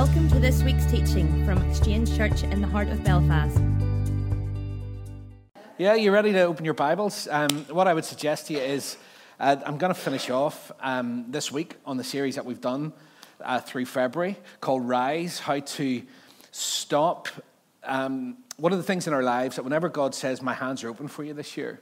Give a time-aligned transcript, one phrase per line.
[0.00, 3.60] Welcome to this week's teaching from Exchange Church in the heart of Belfast.
[5.76, 7.28] Yeah, you're ready to open your Bibles?
[7.30, 8.96] Um, what I would suggest to you is
[9.38, 12.94] uh, I'm going to finish off um, this week on the series that we've done
[13.42, 16.02] uh, through February called Rise How to
[16.50, 17.28] Stop.
[17.84, 20.88] Um, one of the things in our lives that whenever God says, My hands are
[20.88, 21.78] open for you this year,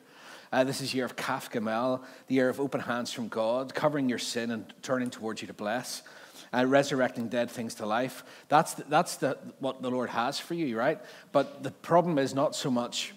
[0.52, 4.08] uh, this is year of Kaf Gamel, the year of open hands from God, covering
[4.08, 6.02] your sin and turning towards you to bless
[6.52, 8.24] uh, resurrecting dead things to life.
[8.48, 11.00] That's, the, that's the, what the Lord has for you, right?
[11.32, 13.14] But the problem is not so much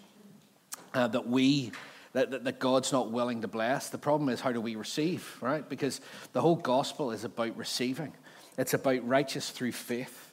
[0.94, 1.72] uh, that we,
[2.14, 3.90] that, that, God's not willing to bless.
[3.90, 5.68] The problem is how do we receive, right?
[5.68, 6.02] Because
[6.34, 8.14] the whole gospel is about receiving,
[8.58, 10.28] it's about righteous through faith.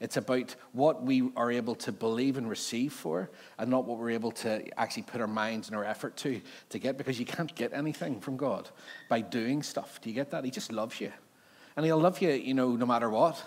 [0.00, 4.10] It's about what we are able to believe and receive for, and not what we're
[4.10, 6.98] able to actually put our minds and our effort to to get.
[6.98, 8.68] Because you can't get anything from God
[9.08, 10.00] by doing stuff.
[10.02, 10.44] Do you get that?
[10.44, 11.12] He just loves you.
[11.76, 13.42] And he'll love you, you know, no matter what.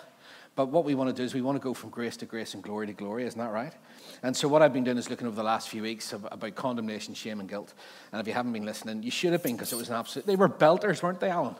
[0.54, 2.54] But what we want to do is we want to go from grace to grace
[2.54, 3.72] and glory to glory, isn't that right?
[4.24, 7.14] And so what I've been doing is looking over the last few weeks about condemnation,
[7.14, 7.74] shame, and guilt.
[8.10, 10.26] And if you haven't been listening, you should have been because it was an absolute.
[10.26, 11.54] They were belters, weren't they, Alan?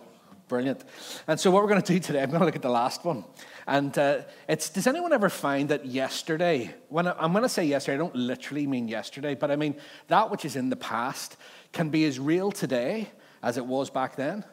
[0.49, 0.83] Brilliant.
[1.29, 3.05] And so what we're going to do today, I'm going to look at the last
[3.05, 3.25] one.
[3.67, 7.67] And uh, it's, does anyone ever find that yesterday, when I, I'm going to say
[7.67, 9.77] yesterday, I don't literally mean yesterday, but I mean
[10.09, 11.37] that which is in the past
[11.73, 13.11] can be as real today
[13.43, 14.45] as it was back then?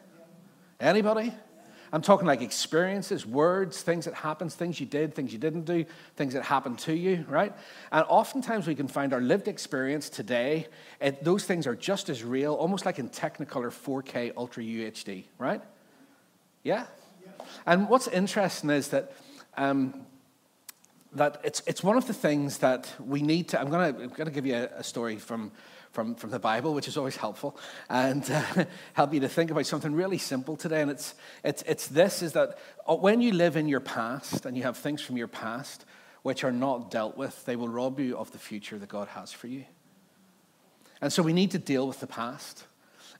[0.80, 1.34] Anybody?
[1.94, 5.86] I'm talking like experiences, words, things that happened, things you did, things you didn't do,
[6.16, 7.54] things that happened to you, right?
[7.92, 10.68] And oftentimes we can find our lived experience today,
[11.00, 15.62] it, those things are just as real, almost like in Technicolor 4K Ultra UHD, right?
[16.64, 16.86] Yeah?
[17.24, 17.46] yeah.
[17.66, 19.14] And what's interesting is that
[19.58, 20.06] um,
[21.16, 23.60] that it's, it's one of the things that we need to.
[23.60, 25.52] I'm going to, I'm to give you a, a story from
[25.96, 27.58] from, from the Bible, which is always helpful,
[27.90, 30.82] and uh, help you to think about something really simple today.
[30.82, 34.58] And it's, it's, it's this is that uh, when you live in your past and
[34.58, 35.86] you have things from your past
[36.22, 39.32] which are not dealt with, they will rob you of the future that God has
[39.32, 39.64] for you.
[41.02, 42.66] And so we need to deal with the past.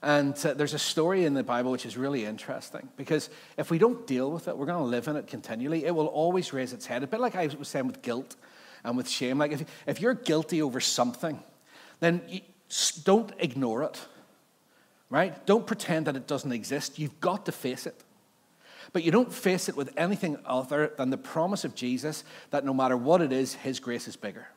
[0.02, 3.78] And uh, there's a story in the Bible which is really interesting because if we
[3.78, 5.86] don't deal with it, we're going to live in it continually.
[5.86, 7.02] It will always raise its head.
[7.02, 8.36] A bit like I was saying with guilt
[8.84, 9.38] and with shame.
[9.38, 11.42] Like if, if you're guilty over something,
[12.00, 12.20] then
[13.04, 14.00] don't ignore it,
[15.10, 15.44] right?
[15.46, 16.98] Don't pretend that it doesn't exist.
[16.98, 18.02] You've got to face it.
[18.92, 22.72] But you don't face it with anything other than the promise of Jesus that no
[22.72, 24.48] matter what it is, His grace is bigger.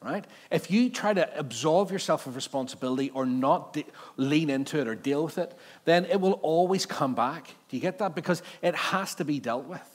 [0.00, 0.26] Right?
[0.50, 3.86] If you try to absolve yourself of responsibility or not de-
[4.18, 7.46] lean into it or deal with it, then it will always come back.
[7.68, 8.14] Do you get that?
[8.14, 9.93] Because it has to be dealt with.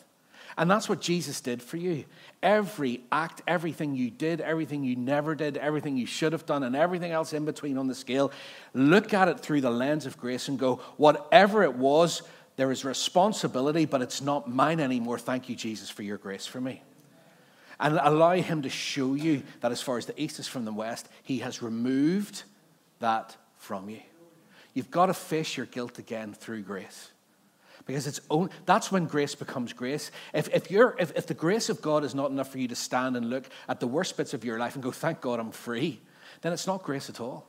[0.59, 2.03] And that's what Jesus did for you.
[2.43, 6.75] Every act, everything you did, everything you never did, everything you should have done, and
[6.75, 8.29] everything else in between on the scale,
[8.73, 12.23] look at it through the lens of grace and go, whatever it was,
[12.57, 15.17] there is responsibility, but it's not mine anymore.
[15.17, 16.83] Thank you, Jesus, for your grace for me.
[17.79, 20.73] And allow Him to show you that as far as the east is from the
[20.73, 22.43] west, He has removed
[22.99, 24.01] that from you.
[24.73, 27.11] You've got to face your guilt again through grace
[27.89, 30.11] because it's own, that's when grace becomes grace.
[30.31, 32.75] If, if, you're, if, if the grace of God is not enough for you to
[32.75, 35.49] stand and look at the worst bits of your life and go, thank God I'm
[35.49, 35.99] free,
[36.41, 37.47] then it's not grace at all.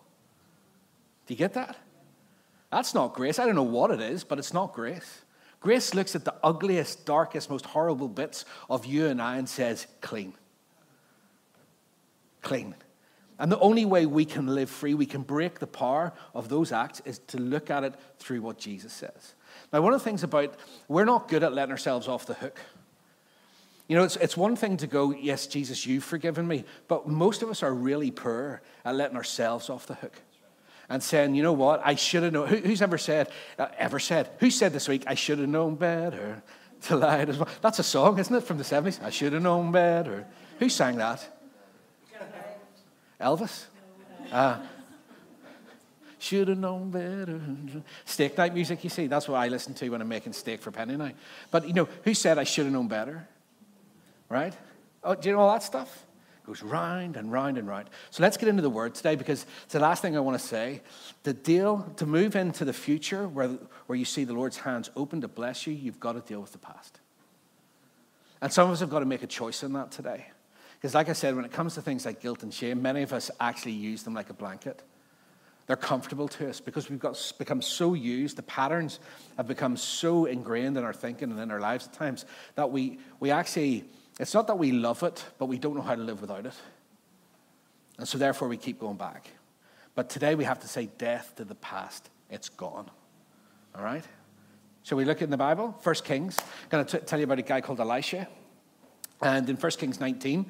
[1.27, 1.77] Do you get that?
[2.73, 3.39] That's not grace.
[3.39, 5.21] I don't know what it is, but it's not grace.
[5.61, 9.87] Grace looks at the ugliest, darkest, most horrible bits of you and I and says,
[10.00, 10.33] clean.
[12.41, 12.75] Clean.
[13.39, 16.73] And the only way we can live free, we can break the power of those
[16.73, 19.34] acts, is to look at it through what Jesus says.
[19.72, 20.54] Now, one of the things about
[20.88, 22.60] we're not good at letting ourselves off the hook.
[23.88, 27.42] You know, it's, it's one thing to go, yes, Jesus, you've forgiven me, but most
[27.42, 30.20] of us are really poor at letting ourselves off the hook
[30.88, 32.48] and saying, you know what, I should have known.
[32.48, 35.75] Who, who's ever said, uh, ever said, who said this week, I should have known
[35.76, 36.42] better
[36.82, 37.48] to lie well?
[37.62, 39.02] That's a song, isn't it, from the 70s?
[39.02, 40.26] I should have known better.
[40.58, 41.26] Who sang that?
[43.20, 43.64] Elvis?
[44.31, 44.58] Uh,
[46.22, 47.41] should have known better.
[48.04, 50.70] Steak night music, you see, that's what I listen to when I'm making steak for
[50.70, 51.16] penny night.
[51.50, 53.26] But, you know, who said I should have known better?
[54.28, 54.55] Right?
[55.02, 56.05] Oh, do you know all that stuff?
[56.43, 57.90] It goes round and round and round.
[58.11, 60.46] So let's get into the word today because it's the last thing I want to
[60.46, 60.82] say.
[61.22, 63.49] The deal, to move into the future where,
[63.87, 66.52] where you see the Lord's hands open to bless you, you've got to deal with
[66.52, 67.00] the past.
[68.43, 70.26] And some of us have got to make a choice in that today.
[70.81, 73.12] Because, like I said, when it comes to things like guilt and shame, many of
[73.12, 74.82] us actually use them like a blanket.
[75.70, 78.99] They're comfortable to us because we've got become so used, the patterns
[79.37, 82.25] have become so ingrained in our thinking and in our lives at times
[82.56, 83.84] that we, we actually,
[84.19, 86.55] it's not that we love it, but we don't know how to live without it.
[87.99, 89.31] And so therefore we keep going back.
[89.94, 92.11] But today we have to say death to the past.
[92.31, 92.90] It's gone.
[93.76, 94.05] All right?
[94.82, 95.78] Shall we look in the Bible?
[95.82, 96.37] First Kings.
[96.40, 98.26] I'm going to tell you about a guy called Elisha.
[99.23, 100.46] And in First Kings 19,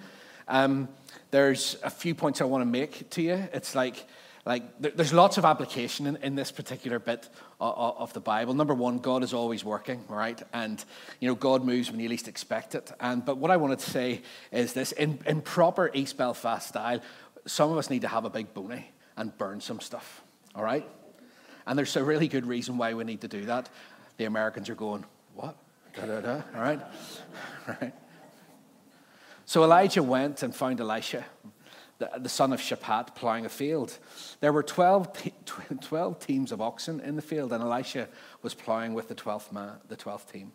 [0.48, 0.88] um,
[1.30, 3.46] there's a few points I want to make to you.
[3.52, 4.06] It's like,
[4.46, 7.28] like there's lots of application in, in this particular bit
[7.60, 8.54] of, of, the Bible.
[8.54, 10.40] Number one, God is always working, right?
[10.52, 10.82] And
[11.20, 12.90] you know, God moves when you least expect it.
[13.00, 17.00] And but what I wanted to say is this: in, in proper East Belfast style,
[17.46, 20.22] some of us need to have a big bony and burn some stuff.
[20.54, 20.88] All right?
[21.66, 23.68] And there's a really good reason why we need to do that.
[24.16, 25.04] The Americans are going,
[25.34, 25.56] what?
[25.94, 26.42] Da, da, da.
[26.54, 26.80] All right?
[27.68, 27.94] All right.
[29.44, 31.24] So Elijah went and found Elisha,
[32.00, 33.98] the, son of Shaphat, plowing a field.
[34.40, 35.32] There were 12,
[35.80, 38.08] 12 teams of oxen in the field, and Elisha
[38.42, 40.52] was plowing with the 12th, man, the 12th team.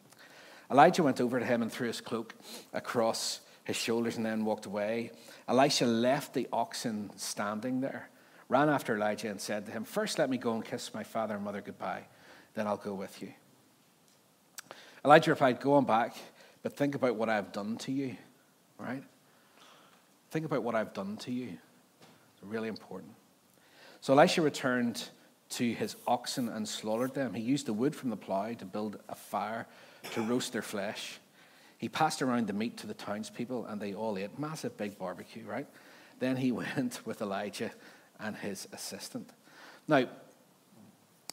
[0.72, 2.34] Elijah went over to him and threw his cloak
[2.74, 5.12] across his shoulders and then walked away.
[5.48, 8.10] Elisha left the oxen standing there,
[8.50, 11.36] ran after Elijah, and said to him, First, let me go and kiss my father
[11.36, 12.06] and mother goodbye,
[12.56, 13.32] then I'll go with you.
[15.04, 16.16] Elijah replied, Go on back,
[16.64, 18.18] but think about what I have done to you
[18.78, 19.04] right?
[20.36, 21.58] Think about what I've done to you.
[22.02, 23.14] It's really important.
[24.02, 25.08] So Elisha returned
[25.52, 27.34] to his oxen and slaughtered them.
[27.34, 29.66] He used the wood from the plough to build a fire
[30.12, 31.22] to roast their flesh.
[31.78, 34.38] He passed around the meat to the townspeople, and they all ate.
[34.38, 35.68] Massive big barbecue, right?
[36.20, 37.72] Then he went with Elijah
[38.20, 39.30] and his assistant.
[39.88, 40.06] Now,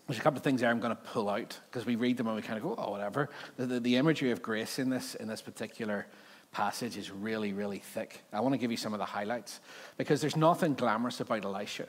[0.06, 2.28] there's a couple of things there I'm going to pull out because we read them
[2.28, 3.30] and we kind of go, oh, whatever.
[3.56, 6.06] The, the, the imagery of grace in this, in this particular
[6.52, 8.20] passage is really, really thick.
[8.32, 9.60] I want to give you some of the highlights
[9.96, 11.86] because there's nothing glamorous about Elisha.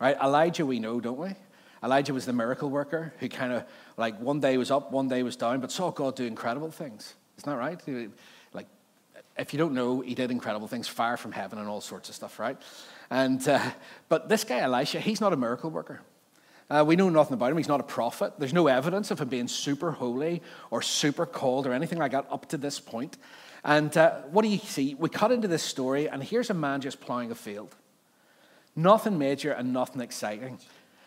[0.00, 0.16] Right?
[0.22, 1.34] Elijah, we know, don't we?
[1.82, 3.64] Elijah was the miracle worker who kind of
[3.96, 7.14] like one day was up, one day was down, but saw God do incredible things.
[7.38, 7.80] Isn't that right?
[8.52, 8.66] Like,
[9.38, 12.14] if you don't know, he did incredible things, fire from heaven and all sorts of
[12.14, 12.56] stuff, right?
[13.10, 13.70] And uh,
[14.08, 16.00] but this guy Elisha, he's not a miracle worker.
[16.70, 17.56] Uh, we know nothing about him.
[17.56, 18.34] He's not a prophet.
[18.38, 22.26] There's no evidence of him being super holy or super called or anything like that
[22.30, 23.18] up to this point.
[23.64, 24.94] And uh, what do you see?
[24.94, 27.74] We cut into this story, and here's a man just plowing a field.
[28.74, 30.58] Nothing major and nothing exciting.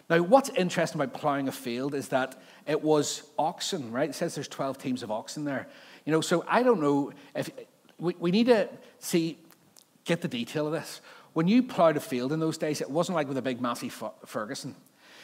[0.10, 4.10] Now, what's interesting about plowing a field is that it was oxen, right?
[4.10, 5.68] It says there's 12 teams of oxen there.
[6.06, 7.50] You know, so I don't know if
[7.98, 8.70] we, we need to
[9.00, 9.40] see,
[10.04, 11.02] get the detail of this.
[11.34, 14.04] When you plowed a field in those days, it wasn't like with a big, massive
[14.26, 14.76] Ferguson.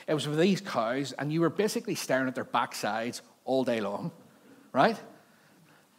[0.08, 3.82] It was with these cows, and you were basically staring at their backsides all day
[3.82, 4.12] long,
[4.74, 4.98] right?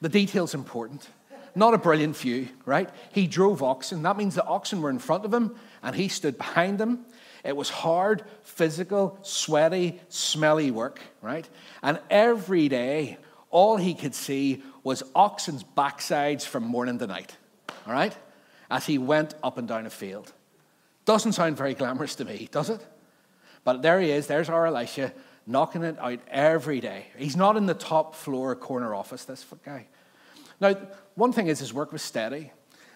[0.00, 1.06] The detail's important.
[1.55, 2.88] Not a brilliant view, right?
[3.12, 4.02] He drove oxen.
[4.02, 7.05] That means the oxen were in front of him and he stood behind them.
[7.44, 11.49] It was hard, physical, sweaty, smelly work, right?
[11.82, 13.19] And every day,
[13.50, 17.37] all he could see was oxen's backsides from morning to night,
[17.87, 18.17] all right?
[18.70, 20.32] As he went up and down a field.
[21.05, 22.87] Doesn't sound very glamorous to me, does it?
[23.64, 25.12] But there he is, there's our Elisha
[25.46, 27.06] knocking it out every day.
[27.17, 29.87] He's not in the top floor corner office, this guy.
[30.61, 30.77] Now,
[31.15, 32.53] one thing is his work was steady.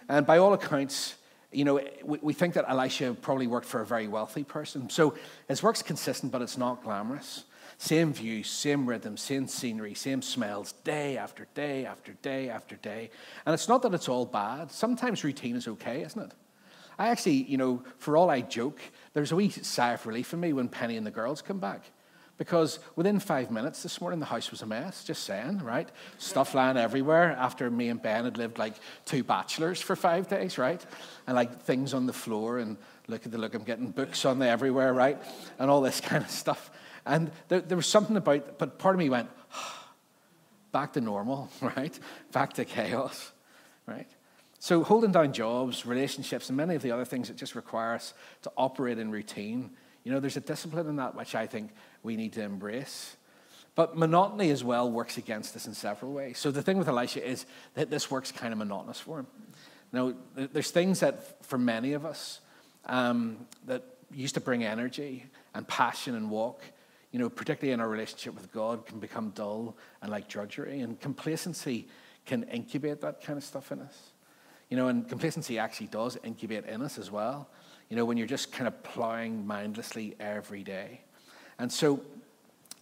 [0.08, 1.16] And by all accounts,
[1.50, 4.90] you know, we, we think that Elisha probably worked for a very wealthy person.
[4.90, 5.14] So
[5.48, 7.44] his work's consistent, but it's not glamorous.
[7.78, 13.10] Same views, same rhythm, same scenery, same smells, day after day after day after day.
[13.46, 14.70] And it's not that it's all bad.
[14.70, 16.32] Sometimes routine is okay, isn't it?
[16.98, 18.80] I actually, you know, for all I joke,
[19.14, 21.90] there's a wee sigh of relief in me when Penny and the girls come back.
[22.36, 25.88] Because within five minutes this morning, the house was a mess, just saying, right?
[26.18, 28.74] Stuff lying everywhere after me and Ben had lived like
[29.04, 30.84] two bachelors for five days, right?
[31.28, 32.76] And like things on the floor, and
[33.06, 35.22] look at the look, I'm getting books on the everywhere, right?
[35.60, 36.72] And all this kind of stuff.
[37.06, 39.28] And there, there was something about, but part of me went,
[40.72, 41.96] back to normal, right?
[42.32, 43.30] Back to chaos,
[43.86, 44.08] right?
[44.58, 48.14] So holding down jobs, relationships, and many of the other things that just require us
[48.42, 49.70] to operate in routine,
[50.04, 53.16] you know, there's a discipline in that which I think we need to embrace.
[53.74, 56.38] But monotony as well works against us in several ways.
[56.38, 57.44] So the thing with Elisha is
[57.74, 59.26] that this works kind of monotonous for him.
[59.92, 62.40] Now, there's things that for many of us
[62.86, 63.82] um, that
[64.12, 66.62] used to bring energy and passion and walk,
[67.10, 70.80] you know, particularly in our relationship with God, can become dull and like drudgery.
[70.80, 71.88] And complacency
[72.26, 74.12] can incubate that kind of stuff in us.
[74.68, 77.48] You know, and complacency actually does incubate in us as well.
[77.88, 81.00] You know, when you're just kind of plowing mindlessly every day.
[81.58, 82.00] And so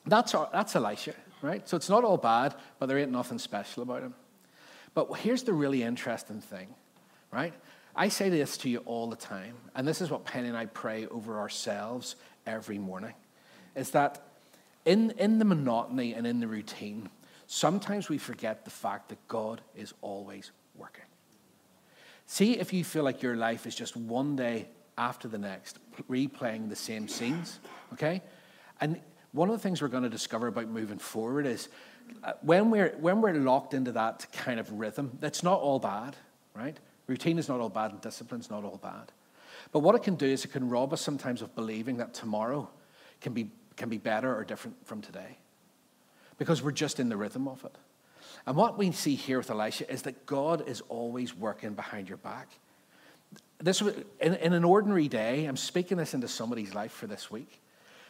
[0.07, 1.69] that's, our, that's Elisha, right?
[1.69, 4.15] So it's not all bad, but there ain't nothing special about him.
[4.95, 6.69] But here's the really interesting thing,
[7.31, 7.55] right?
[7.95, 10.67] I say this to you all the time, and this is what Penny and I
[10.67, 12.17] pray over ourselves
[12.47, 13.15] every morning,
[13.75, 14.23] is that
[14.85, 17.11] in, in the monotony and in the routine,
[17.47, 21.05] sometimes we forget the fact that God is always working.
[22.27, 24.69] See if you feel like your life is just one day
[24.99, 25.79] after the next,
[26.11, 27.59] replaying the same scenes,
[27.93, 28.23] okay?
[28.81, 29.01] And
[29.33, 31.69] one of the things we're going to discover about moving forward is
[32.23, 36.17] uh, when we're, when we're locked into that kind of rhythm, that's not all bad,
[36.55, 36.79] right?
[37.07, 39.13] Routine is not all bad and discipline is not all bad.
[39.71, 42.69] But what it can do is it can rob us sometimes of believing that tomorrow
[43.21, 45.39] can be, can be better or different from today
[46.39, 47.77] because we're just in the rhythm of it.
[48.47, 52.19] And what we see here with Elisha is that God is always working behind your
[52.19, 52.49] back.
[53.63, 57.31] This was, in, in an ordinary day, I'm speaking this into somebody's life for this
[57.31, 57.61] week.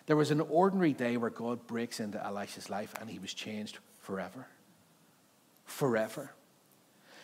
[0.06, 3.78] There was an ordinary day where God breaks into Elisha's life and he was changed
[4.00, 4.46] forever.
[5.66, 6.32] Forever.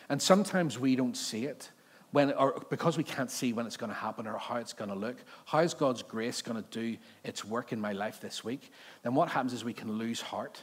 [0.09, 1.69] And sometimes we don't see it
[2.11, 4.89] when, or because we can't see when it's going to happen or how it's going
[4.89, 5.17] to look.
[5.45, 8.71] How is God's grace going to do its work in my life this week?
[9.03, 10.61] Then what happens is we can lose heart.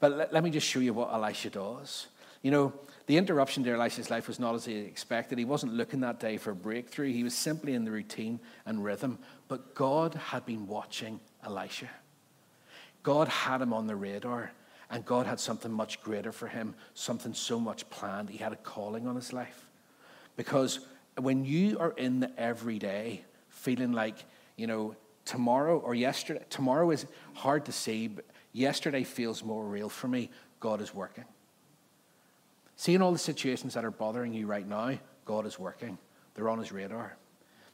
[0.00, 2.08] But let, let me just show you what Elisha does.
[2.42, 2.72] You know,
[3.06, 5.38] the interruption to Elisha's life was not as he expected.
[5.38, 7.12] He wasn't looking that day for a breakthrough.
[7.12, 9.18] He was simply in the routine and rhythm.
[9.48, 11.88] But God had been watching Elisha.
[13.02, 14.52] God had him on the radar,
[14.90, 18.30] and God had something much greater for him, something so much planned.
[18.30, 19.66] He had a calling on his life.
[20.36, 20.80] Because
[21.18, 24.24] when you are in the everyday, feeling like,
[24.56, 24.94] you know,
[25.24, 30.30] tomorrow or yesterday, tomorrow is hard to see, but yesterday feels more real for me,
[30.60, 31.24] God is working.
[32.82, 35.98] Seeing all the situations that are bothering you right now, God is working.
[36.34, 37.16] They're on his radar.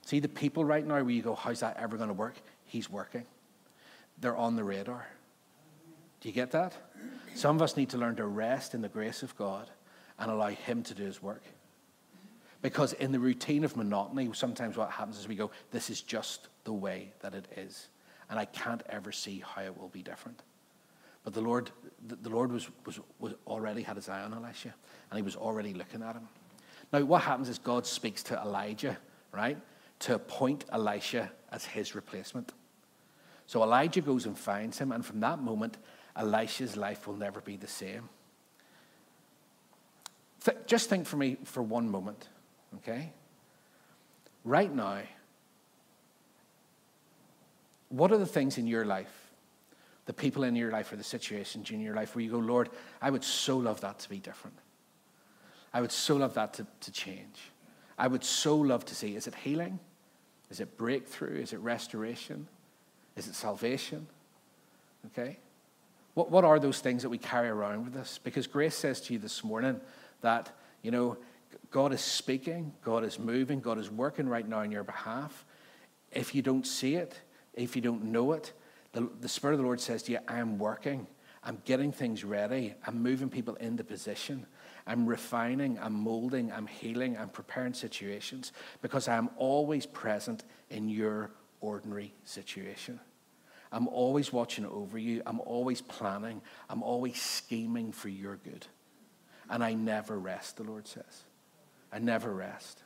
[0.03, 2.35] See the people right now where you go, how's that ever going to work?
[2.67, 3.25] He's working.
[4.21, 5.09] They're on the radar.
[6.21, 6.75] Do you get that?
[7.35, 9.71] Some of us need to learn to rest in the grace of God
[10.19, 11.43] and allow Him to do His work.
[12.61, 16.49] Because in the routine of monotony, sometimes what happens is we go, this is just
[16.65, 17.89] the way that it is.
[18.29, 20.43] And I can't ever see how it will be different.
[21.29, 21.71] But the Lord,
[22.23, 24.75] the Lord was, was, was already had his eye on Elisha,
[25.11, 26.27] and he was already looking at him.
[26.91, 28.97] Now, what happens is God speaks to Elijah,
[29.31, 29.59] right,
[29.99, 32.55] to appoint Elisha as his replacement.
[33.47, 35.77] So Elijah goes and finds him, and from that moment,
[36.17, 38.09] Elisha's life will never be the same.
[40.47, 42.27] Th- just think for me for one moment
[42.77, 43.13] Okay?
[44.45, 45.03] Right now,
[47.91, 49.28] what are the things in your life,
[50.09, 52.71] the people in your life, or the situations in your life where you go, Lord,
[53.03, 54.57] I would so love that to be different?
[55.75, 57.39] I would so love that to, to change.
[57.99, 59.79] I would so love to see is it healing?
[60.51, 61.39] Is it breakthrough?
[61.39, 62.49] Is it restoration?
[63.17, 64.07] Is it salvation?
[65.09, 65.37] Okay?
[66.15, 68.19] What, what are those things that we carry around with us?
[68.25, 69.79] Because Grace says to you this morning
[70.23, 70.49] that,
[70.81, 71.19] you know,
[71.71, 75.45] God is speaking, God is moving, God is working right now on your behalf.
[76.13, 77.21] If you don't see it,
[77.53, 78.55] if you don't know it,
[78.99, 81.07] the, the Spirit of the Lord says to you, I am working.
[81.45, 82.75] I'm getting things ready.
[82.85, 84.45] I'm moving people into position.
[84.89, 88.53] I'm refining, I'm molding, I'm healing, I'm preparing situations
[88.83, 92.99] because I'm always present in your ordinary situation.
[93.71, 95.23] I'm always watching over you.
[95.27, 96.41] I'm always planning.
[96.69, 98.67] I'm always scheming for your good.
[99.49, 101.23] And I never rest, the Lord says.
[101.93, 102.83] I never rest.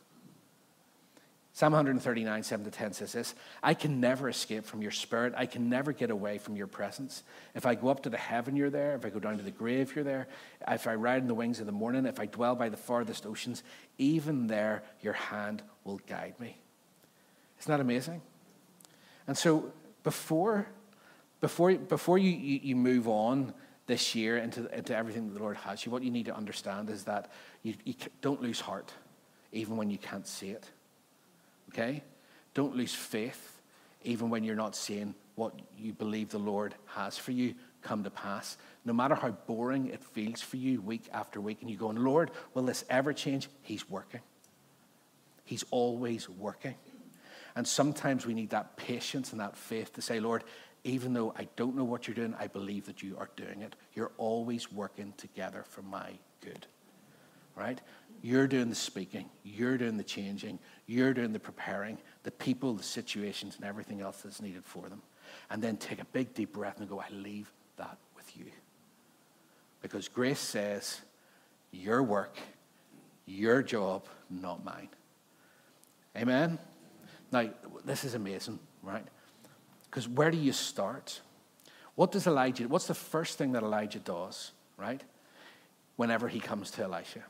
[1.55, 5.35] Psalm 139, 7 to 10 says this I can never escape from your spirit.
[5.37, 7.23] I can never get away from your presence.
[7.55, 8.95] If I go up to the heaven, you're there.
[8.95, 10.29] If I go down to the grave, you're there.
[10.67, 13.27] If I ride in the wings of the morning, if I dwell by the farthest
[13.27, 13.63] oceans,
[13.99, 16.57] even there your hand will guide me.
[17.61, 18.23] Isn't that amazing?
[19.27, 19.73] And so
[20.05, 20.67] before,
[21.43, 23.53] before, before you, you, you move on
[23.87, 26.89] this year into, into everything that the Lord has you, what you need to understand
[26.89, 27.31] is that
[27.63, 28.91] you, you don't lose heart,
[29.53, 30.71] even when you can't see it.
[31.73, 32.03] Okay?
[32.55, 33.61] Don't lose faith,
[34.03, 38.11] even when you're not seeing what you believe the Lord has for you come to
[38.11, 38.57] pass.
[38.85, 42.31] No matter how boring it feels for you week after week, and you going, Lord,
[42.55, 43.49] will this ever change?
[43.63, 44.21] He's working.
[45.45, 46.75] He's always working.
[47.55, 50.45] And sometimes we need that patience and that faith to say, Lord,
[50.85, 53.77] even though I don't know what you're doing, I believe that you are doing it.
[53.95, 56.67] You're always working together for my good.
[57.55, 57.81] Right?
[58.23, 62.83] You're doing the speaking, you're doing the changing, you're doing the preparing, the people, the
[62.83, 65.03] situations, and everything else that's needed for them.
[65.51, 68.47] And then take a big deep breath and go, I leave that with you.
[69.81, 71.01] Because grace says,
[71.73, 72.37] your work,
[73.27, 74.89] your job, not mine.
[76.17, 76.59] Amen?
[77.33, 77.49] Now,
[77.85, 79.05] this is amazing, right?
[79.91, 81.21] Because where do you start?
[81.97, 85.03] What does Elijah, what's the first thing that Elijah does, right?
[85.97, 87.25] Whenever he comes to Elisha.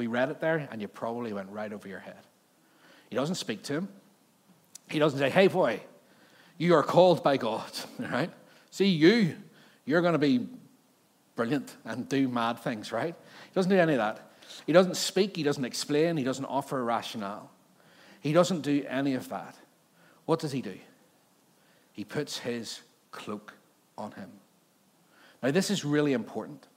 [0.00, 2.22] We read it there, and you probably went right over your head.
[3.10, 3.88] He doesn't speak to him.
[4.88, 5.82] He doesn't say, hey, boy,
[6.56, 8.30] you are called by God, right?
[8.70, 9.36] See, you,
[9.84, 10.48] you're going to be
[11.36, 13.14] brilliant and do mad things, right?
[13.14, 14.30] He doesn't do any of that.
[14.64, 17.50] He doesn't speak, he doesn't explain, he doesn't offer a rationale.
[18.22, 19.54] He doesn't do any of that.
[20.24, 20.78] What does he do?
[21.92, 22.80] He puts his
[23.10, 23.52] cloak
[23.98, 24.30] on him.
[25.42, 26.68] Now, this is really important.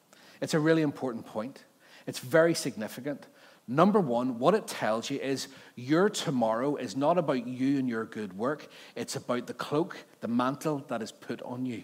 [0.42, 1.64] It's a really important point.
[2.06, 3.26] It's very significant.
[3.68, 8.06] Number one, what it tells you is your tomorrow is not about you and your
[8.06, 11.84] good work, it's about the cloak, the mantle that is put on you.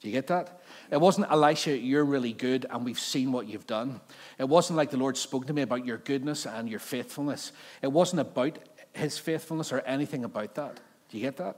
[0.00, 0.60] Do you get that?
[0.90, 4.00] It wasn't, Elisha, you're really good and we've seen what you've done.
[4.38, 7.52] It wasn't like the Lord spoke to me about your goodness and your faithfulness.
[7.82, 8.58] It wasn't about
[8.94, 10.80] his faithfulness or anything about that.
[11.10, 11.56] Do you get that?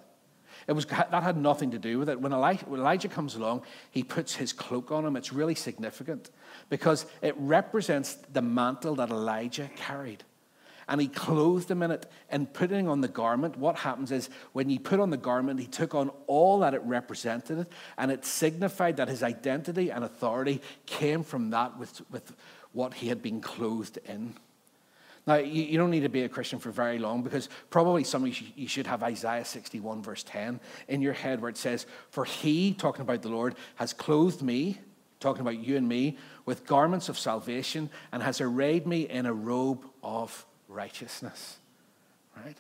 [0.66, 2.21] It was, that had nothing to do with it.
[2.21, 5.16] When Elijah, when Elijah comes along, he puts his cloak on him.
[5.16, 6.31] It's really significant
[6.69, 10.25] because it represents the mantle that Elijah carried
[10.88, 12.07] and he clothed him in it.
[12.28, 15.66] And putting on the garment, what happens is when he put on the garment, he
[15.66, 17.66] took on all that it represented,
[17.97, 22.35] and it signified that his identity and authority came from that with, with
[22.73, 24.35] what he had been clothed in.
[25.26, 28.25] Now, you, you, don't need to be a Christian for very long because probably some
[28.25, 31.87] of you, you should have Isaiah 61, verse 10 in your head where it says,
[32.11, 34.81] For he, talking about the Lord, has clothed me,
[35.21, 39.33] talking about you and me, with garments of salvation and has arrayed me in a
[39.33, 41.59] robe of righteousness.
[42.37, 42.57] Right?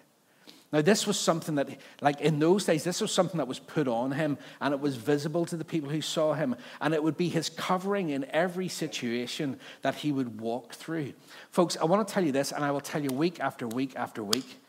[0.72, 1.68] Now, this was something that,
[2.00, 4.96] like in those days, this was something that was put on him and it was
[4.96, 6.56] visible to the people who saw him.
[6.80, 11.12] And it would be his covering in every situation that he would walk through.
[11.50, 13.92] Folks, I want to tell you this, and I will tell you week after week
[13.96, 14.60] after week.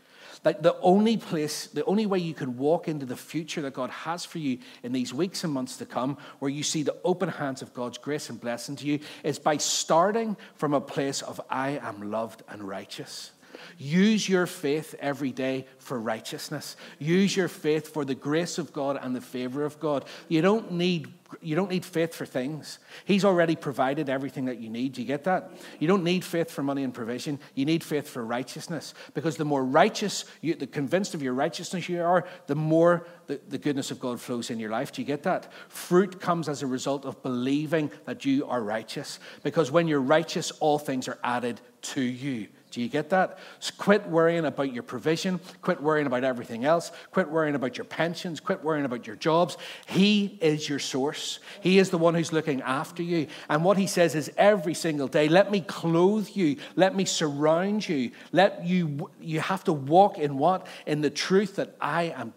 [0.43, 3.89] That the only place, the only way you can walk into the future that God
[3.89, 7.29] has for you in these weeks and months to come, where you see the open
[7.29, 11.39] hands of God's grace and blessing to you, is by starting from a place of
[11.49, 13.31] I am loved and righteous.
[13.77, 16.75] Use your faith every day for righteousness.
[16.99, 20.05] Use your faith for the grace of God and the favor of God.
[20.27, 22.79] You don't need you don't need faith for things.
[23.05, 24.97] He's already provided everything that you need.
[24.97, 25.51] You get that?
[25.79, 27.39] You don't need faith for money and provision.
[27.55, 28.93] You need faith for righteousness.
[29.13, 33.39] Because the more righteous, you, the convinced of your righteousness you are, the more the,
[33.49, 34.91] the goodness of God flows in your life.
[34.91, 35.51] Do you get that?
[35.69, 39.19] Fruit comes as a result of believing that you are righteous.
[39.43, 42.47] Because when you're righteous, all things are added to you.
[42.73, 43.37] Do you get that?
[43.59, 45.39] So quit worrying about your provision.
[45.61, 46.91] Quit worrying about everything else.
[47.11, 48.39] Quit worrying about your pensions.
[48.39, 49.57] Quit worrying about your jobs.
[49.85, 51.37] He is your source.
[51.61, 53.27] He is the one who's looking after you.
[53.47, 56.57] And what he says is every single day, let me clothe you.
[56.75, 58.09] Let me surround you.
[58.31, 60.65] Let you, you have to walk in what?
[60.87, 62.33] In the truth that I am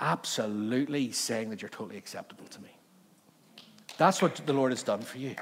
[0.00, 2.76] absolutely saying that you're totally acceptable to me.
[3.98, 5.36] That's what the Lord has done for you.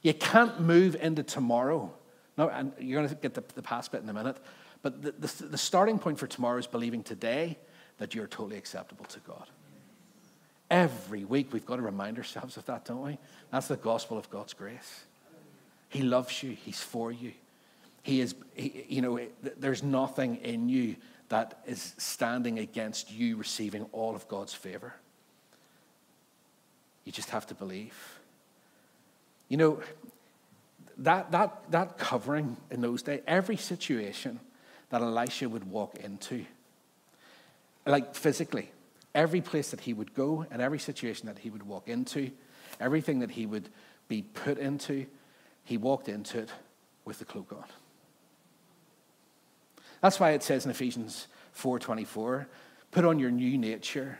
[0.00, 1.92] You can't move into tomorrow
[2.36, 4.36] no, and you're going to get the, the past bit in a minute.
[4.82, 7.58] But the, the, the starting point for tomorrow is believing today
[7.98, 9.48] that you're totally acceptable to God.
[10.70, 13.18] Every week we've got to remind ourselves of that, don't we?
[13.50, 15.04] That's the gospel of God's grace.
[15.88, 17.32] He loves you, He's for you.
[18.02, 19.18] He is, he, you know,
[19.56, 20.96] there's nothing in you
[21.30, 24.94] that is standing against you receiving all of God's favor.
[27.04, 27.94] You just have to believe.
[29.48, 29.80] You know,
[30.98, 34.40] that, that, that covering in those days, every situation
[34.90, 36.44] that Elisha would walk into,
[37.86, 38.70] like physically,
[39.14, 42.30] every place that he would go and every situation that he would walk into,
[42.80, 43.68] everything that he would
[44.08, 45.06] be put into,
[45.64, 46.50] he walked into it
[47.04, 47.64] with the cloak on.
[50.00, 52.46] That's why it says in Ephesians 4:24,
[52.90, 54.18] put on your new nature,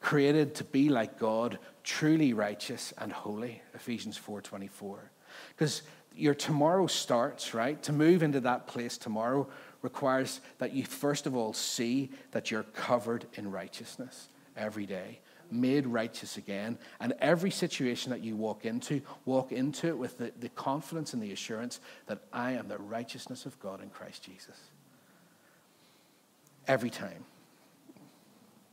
[0.00, 3.62] created to be like God, truly righteous and holy.
[3.74, 5.10] Ephesians 4:24.
[5.50, 5.82] Because
[6.16, 7.82] your tomorrow starts, right?
[7.84, 9.48] To move into that place tomorrow
[9.82, 15.86] requires that you first of all see that you're covered in righteousness every day, made
[15.86, 16.78] righteous again.
[16.98, 21.22] And every situation that you walk into, walk into it with the, the confidence and
[21.22, 24.58] the assurance that I am the righteousness of God in Christ Jesus.
[26.66, 27.24] Every time.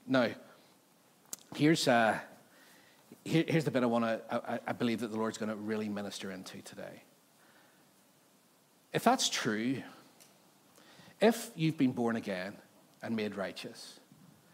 [0.08, 0.30] Now,
[1.56, 2.18] here's, uh,
[3.24, 5.56] here, here's the bit I want to, I, I believe that the Lord's going to
[5.56, 7.04] really minister into today.
[8.94, 9.82] If that's true,
[11.20, 12.54] if you've been born again
[13.02, 14.00] and made righteous,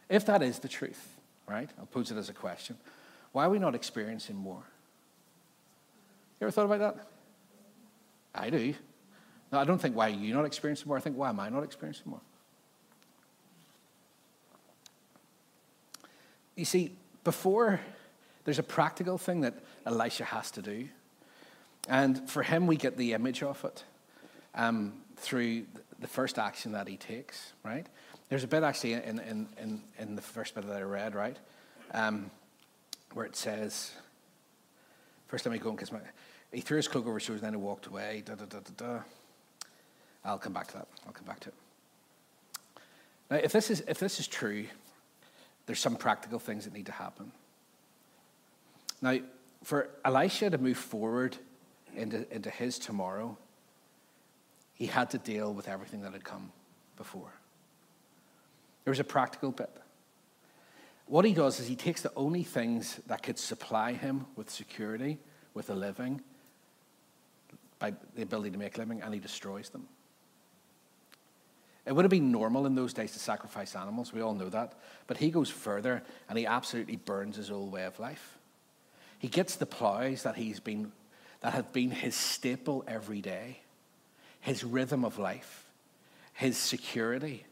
[0.08, 1.70] if that is the truth, right?
[1.78, 2.78] I'll pose it as a question.
[3.34, 4.64] Why are we not experiencing more?
[6.40, 7.08] You ever thought about that?
[8.34, 8.74] I do.
[9.52, 10.98] No, I don't think why are you not experiencing more.
[10.98, 12.22] I think why am I not experiencing more?
[16.56, 17.80] You see, before
[18.46, 20.88] there's a practical thing that Elisha has to do.
[21.88, 23.84] And for him, we get the image of it
[24.56, 25.66] um, through
[26.00, 27.86] the first action that he takes, right?
[28.30, 31.38] There's a bit actually in, in, in, in the first bit that I read, right?
[31.94, 32.30] Um,
[33.14, 33.92] where it says,
[35.28, 36.00] first let me go and kiss my,
[36.52, 38.60] he threw his cloak over his shoulders and then he walked away, da da da
[38.60, 39.00] da da.
[40.24, 40.88] I'll come back to that.
[41.06, 41.56] I'll come back to it.
[43.32, 44.66] Now, if this is, if this is true,
[45.66, 47.32] there's some practical things that need to happen.
[49.02, 49.20] Now,
[49.64, 51.38] for Elisha to move forward
[51.96, 53.38] into, into his tomorrow,
[54.80, 56.52] he had to deal with everything that had come
[56.98, 57.32] before.
[58.86, 59.70] There was a practical bit.
[61.06, 65.20] What he does is he takes the only things that could supply him with security,
[65.54, 66.22] with a living,
[67.78, 69.88] by the ability to make a living, and he destroys them.
[71.86, 74.74] It would have been normal in those days to sacrifice animals, we all know that.
[75.08, 78.38] But he goes further and he absolutely burns his old way of life.
[79.18, 80.92] He gets the plows that he's been
[81.42, 83.62] that have been his staple every day,
[84.40, 85.66] his rhythm of life,
[86.34, 87.46] his security,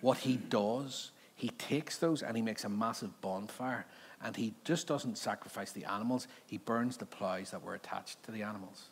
[0.00, 1.10] what he does.
[1.34, 3.86] He takes those and he makes a massive bonfire.
[4.22, 8.32] And he just doesn't sacrifice the animals, he burns the plows that were attached to
[8.32, 8.88] the animals.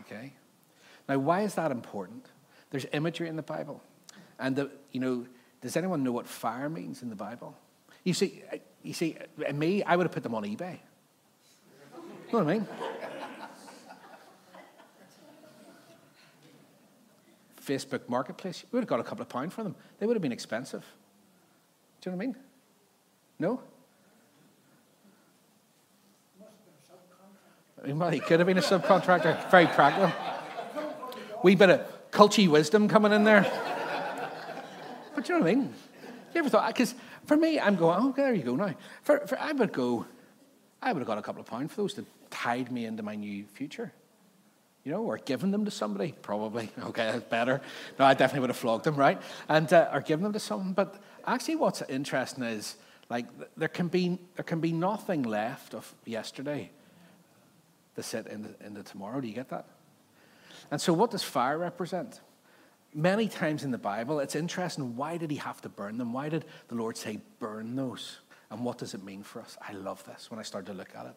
[0.00, 0.32] Okay?
[1.08, 2.26] Now, why is that important?
[2.70, 3.82] There's imagery in the Bible.
[4.38, 5.26] And, the, you know,
[5.60, 7.56] does anyone know what fire means in the Bible?
[8.04, 8.42] You see,
[8.82, 9.16] you see,
[9.54, 10.78] me, I would have put them on eBay.
[12.32, 12.66] You know what I mean?
[17.64, 19.74] Facebook Marketplace, we would have got a couple of pounds for them.
[19.98, 20.84] They would have been expensive.
[22.00, 22.36] Do you know what I mean?
[23.38, 23.60] No?
[27.84, 29.50] Well, he could have been a subcontractor.
[29.50, 30.12] Very practical.
[31.42, 33.42] Wee bit of culty wisdom coming in there.
[35.14, 35.74] But you know what I mean?
[36.34, 36.68] You ever thought?
[36.68, 36.94] Because
[37.26, 38.74] for me, I'm going, oh, there you go now.
[39.02, 40.06] For, for I would go,
[40.80, 43.14] I would have got a couple of pounds for those to tide me into my
[43.14, 43.92] new future.
[44.84, 46.70] You know, or given them to somebody, probably.
[46.82, 47.60] Okay, that's better.
[47.98, 49.20] No, I definitely would have flogged them, right?
[49.48, 50.72] And uh, or given them to someone.
[50.72, 52.76] But actually, what's interesting is
[53.08, 56.70] like there can be there can be nothing left of yesterday
[57.94, 59.20] to sit in the, in the tomorrow.
[59.20, 59.66] Do you get that?
[60.70, 62.20] And so, what does fire represent?
[62.94, 66.12] Many times in the Bible, it's interesting why did he have to burn them?
[66.12, 68.18] Why did the Lord say, burn those?
[68.50, 69.56] And what does it mean for us?
[69.66, 71.14] I love this when I start to look at it.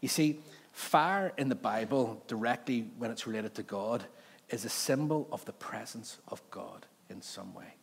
[0.00, 0.40] You see,
[0.72, 4.04] fire in the Bible, directly when it's related to God,
[4.50, 7.74] is a symbol of the presence of God in some way.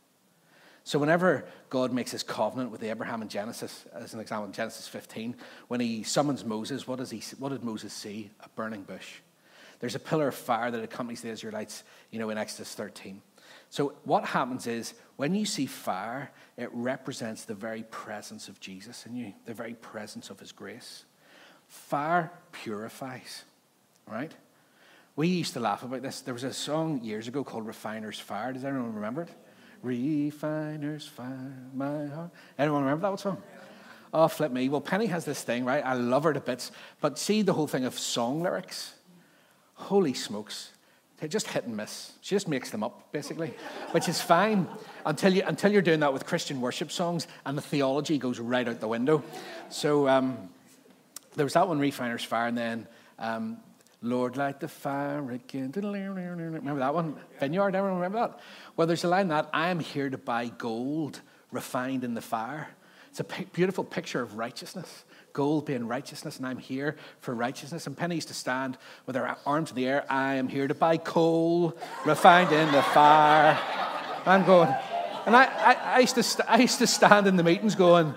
[0.84, 4.88] So, whenever God makes his covenant with Abraham in Genesis, as an example, in Genesis
[4.88, 5.36] 15,
[5.68, 8.32] when he summons Moses, what, does he, what did Moses see?
[8.42, 9.18] A burning bush.
[9.80, 13.22] There's a pillar of fire that accompanies the Israelites, you know, in Exodus 13.
[13.70, 19.06] So what happens is when you see fire, it represents the very presence of Jesus
[19.06, 21.06] in you, the very presence of his grace.
[21.70, 23.44] Fire purifies,
[24.08, 24.32] right?
[25.16, 26.22] We used to laugh about this.
[26.22, 28.52] There was a song years ago called Refiner's Fire.
[28.54, 29.30] Does anyone remember it?
[29.82, 32.32] Refiner's Fire, my heart.
[32.58, 33.42] Anyone remember that song?
[34.12, 34.68] Oh, flip me.
[34.68, 35.86] Well, Penny has this thing, right?
[35.86, 36.72] I love her to bits.
[37.00, 38.96] But see the whole thing of song lyrics?
[39.76, 40.72] Holy smokes.
[41.20, 42.14] They're just hit and miss.
[42.22, 43.54] She just makes them up, basically,
[43.92, 44.68] which is fine
[45.06, 48.68] until, you, until you're doing that with Christian worship songs and the theology goes right
[48.68, 49.22] out the window.
[49.70, 50.50] So um,
[51.40, 53.60] there was that one, Refiner's Fire, and then um,
[54.02, 55.72] Lord, light the fire again.
[55.74, 57.16] Remember that one?
[57.40, 58.40] Vineyard, everyone remember that?
[58.76, 62.68] Well, there's a line that I am here to buy gold refined in the fire.
[63.10, 67.88] It's a beautiful picture of righteousness gold being righteousness, and I'm here for righteousness.
[67.88, 70.06] And Penny used to stand with her arms in the air.
[70.10, 73.58] I am here to buy coal refined in the fire.
[74.26, 74.68] I'm going,
[75.26, 78.14] and I, I, I used, to st- I used to stand in the meetings going,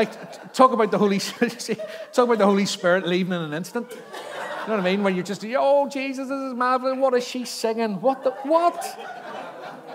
[0.00, 1.18] like talk about the Holy
[2.12, 3.86] talk about the Holy Spirit leaving in an instant.
[3.90, 5.02] You know what I mean?
[5.02, 6.98] When you're just, oh Jesus, this is marvelous.
[6.98, 8.00] What is she singing?
[8.00, 8.80] What the what?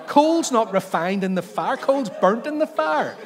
[0.08, 1.78] Coal's not refined in the fire.
[1.78, 3.18] Coal's burnt in the fire.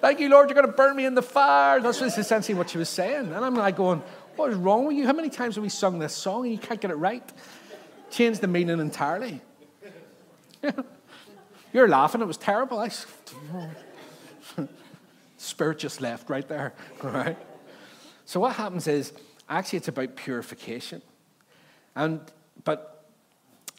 [0.00, 1.80] Thank you, Lord, you're going to burn me in the fire.
[1.80, 3.32] That's essentially what she was saying.
[3.32, 4.02] And I'm like going,
[4.36, 5.06] what is wrong with you?
[5.06, 7.22] How many times have we sung this song and you can't get it right?
[8.10, 9.40] Change the meaning entirely.
[11.72, 12.20] You're laughing.
[12.20, 12.78] It was terrible.
[12.78, 12.90] I...
[15.42, 16.72] Spirit just left right there.
[17.02, 17.36] Right.
[18.24, 19.12] So what happens is
[19.48, 21.02] actually it's about purification.
[21.96, 22.20] And
[22.64, 23.04] but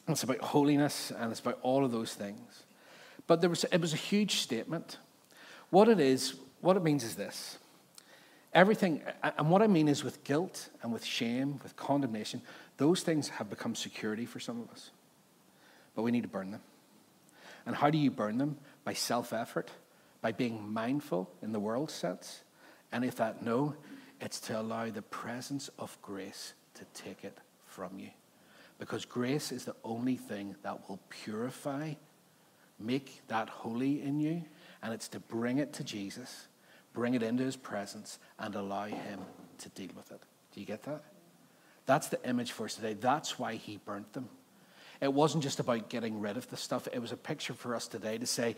[0.07, 2.63] it's about holiness and it's about all of those things.
[3.27, 4.97] But there was it was a huge statement.
[5.69, 7.57] What it is, what it means is this.
[8.53, 12.41] Everything, and what I mean is with guilt and with shame, with condemnation,
[12.77, 14.91] those things have become security for some of us.
[15.95, 16.61] But we need to burn them.
[17.65, 18.57] And how do you burn them?
[18.83, 19.71] By self effort,
[20.23, 22.43] by being mindful in the world sense.
[22.93, 23.75] And if that, no,
[24.21, 28.09] it's to allow the presence of grace to take it from you.
[28.79, 31.95] Because grace is the only thing that will purify,
[32.79, 34.43] make that holy in you,
[34.81, 36.47] and it's to bring it to Jesus,
[36.93, 39.19] bring it into his presence, and allow him
[39.57, 40.21] to deal with it.
[40.53, 41.03] Do you get that?
[41.85, 42.93] That's the image for us today.
[42.93, 44.29] That's why he burnt them.
[45.03, 47.89] It wasn't just about getting rid of the stuff, it was a picture for us
[47.89, 48.55] today to say,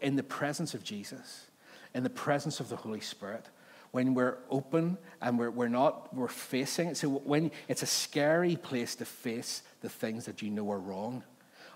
[0.00, 1.46] in the presence of Jesus,
[1.92, 3.46] in the presence of the Holy Spirit,
[3.90, 6.96] when we're open and we're, we're not, we're facing it.
[6.96, 11.24] So when it's a scary place to face the things that you know are wrong,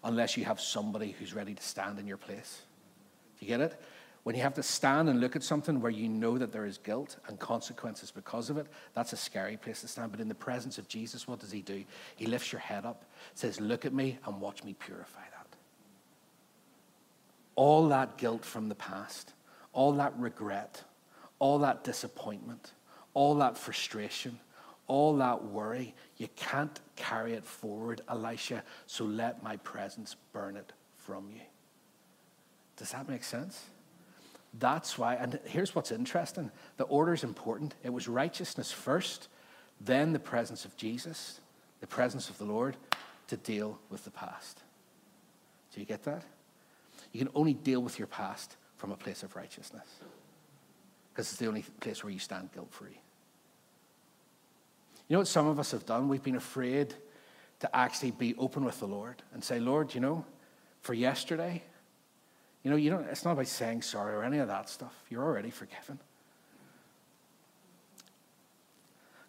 [0.04, 2.62] unless you have somebody who's ready to stand in your place.
[3.40, 3.80] Do you get it?
[4.22, 6.78] When you have to stand and look at something where you know that there is
[6.78, 10.12] guilt and consequences because of it, that's a scary place to stand.
[10.12, 11.84] But in the presence of Jesus, what does he do?
[12.14, 13.04] He lifts your head up,
[13.34, 15.56] says, Look at me and watch me purify that.
[17.56, 19.32] All that guilt from the past,
[19.72, 20.84] all that regret,
[21.40, 22.72] all that disappointment,
[23.14, 24.38] all that frustration,
[24.86, 30.72] all that worry, you can't carry it forward, Elisha, so let my presence burn it
[30.98, 31.40] from you.
[32.76, 33.66] Does that make sense?
[34.58, 37.74] That's why, and here's what's interesting the order is important.
[37.82, 39.28] It was righteousness first,
[39.80, 41.40] then the presence of Jesus,
[41.80, 42.76] the presence of the Lord
[43.28, 44.60] to deal with the past.
[45.74, 46.22] Do you get that?
[47.12, 49.86] You can only deal with your past from a place of righteousness
[51.12, 52.98] because it's the only place where you stand guilt free.
[55.08, 56.08] You know what some of us have done?
[56.08, 56.94] We've been afraid
[57.60, 60.24] to actually be open with the Lord and say, Lord, you know,
[60.80, 61.62] for yesterday,
[62.62, 64.94] you know, you don't, it's not about saying sorry or any of that stuff.
[65.10, 65.98] You're already forgiven.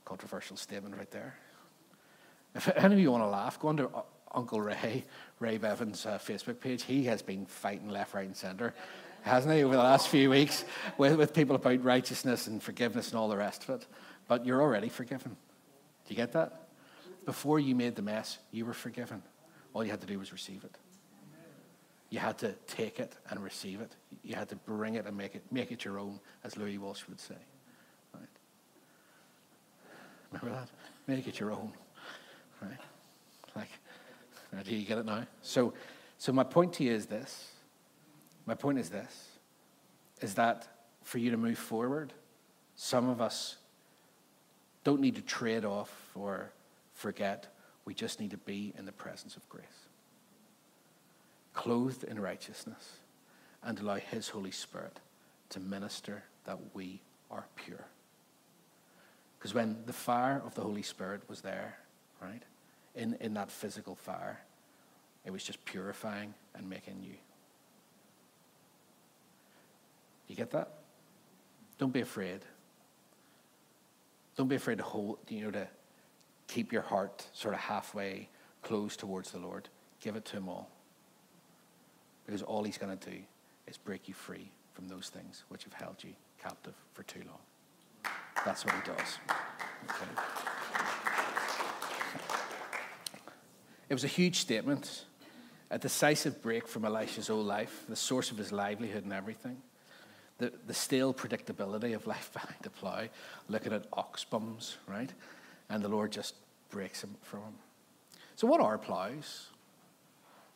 [0.05, 1.35] Controversial statement right there.
[2.55, 3.89] If any of you want to laugh, go under
[4.31, 5.05] Uncle Ray,
[5.39, 6.83] Ray Bevan's uh, Facebook page.
[6.83, 8.73] He has been fighting left, right, and centre
[9.23, 10.65] hasn't he, over the last few weeks
[10.97, 13.87] with, with people about righteousness and forgiveness and all the rest of it.
[14.27, 15.31] But you're already forgiven.
[15.31, 16.67] Do you get that?
[17.25, 19.23] Before you made the mess, you were forgiven.
[19.73, 20.77] All you had to do was receive it.
[22.13, 23.95] You had to take it and receive it.
[24.21, 27.01] You had to bring it and make it, make it your own, as Louis Walsh
[27.09, 27.33] would say.
[28.13, 28.29] Right?
[30.31, 30.69] Remember that?
[31.07, 31.73] Make it your own.
[32.61, 32.77] Right?
[33.55, 33.69] Like,
[34.63, 35.25] do you get it now?
[35.41, 35.73] So,
[36.19, 37.49] so my point to you is this
[38.45, 39.29] my point is this
[40.21, 40.67] is that
[41.01, 42.13] for you to move forward,
[42.75, 43.57] some of us
[44.83, 46.51] don't need to trade off or
[46.93, 47.47] forget.
[47.85, 49.82] We just need to be in the presence of grace,
[51.53, 52.97] clothed in righteousness,
[53.63, 54.99] and allow His Holy Spirit
[55.49, 57.85] to minister that we are pure.
[59.37, 61.77] Because when the fire of the Holy Spirit was there,
[62.21, 62.43] right,
[62.95, 64.39] in, in that physical fire,
[65.25, 67.15] it was just purifying and making new.
[70.27, 70.69] You get that?
[71.77, 72.39] Don't be afraid.
[74.35, 75.67] Don't be afraid to hold, you know, to
[76.47, 78.29] keep your heart sort of halfway
[78.61, 79.69] closed towards the Lord.
[79.99, 80.69] Give it to Him all.
[82.25, 83.17] Because all He's going to do
[83.67, 88.11] is break you free from those things which have held you captive for too long.
[88.45, 89.17] That's what He does.
[89.89, 90.21] Okay.
[93.89, 95.05] It was a huge statement,
[95.69, 99.61] a decisive break from Elisha's old life, the source of his livelihood and everything
[100.37, 103.07] the, the stale predictability of life behind the plough,
[103.49, 105.11] looking at ox bums, right?
[105.69, 106.35] And the Lord just
[106.69, 107.53] breaks him from him.
[108.35, 109.47] So, what are ploughs?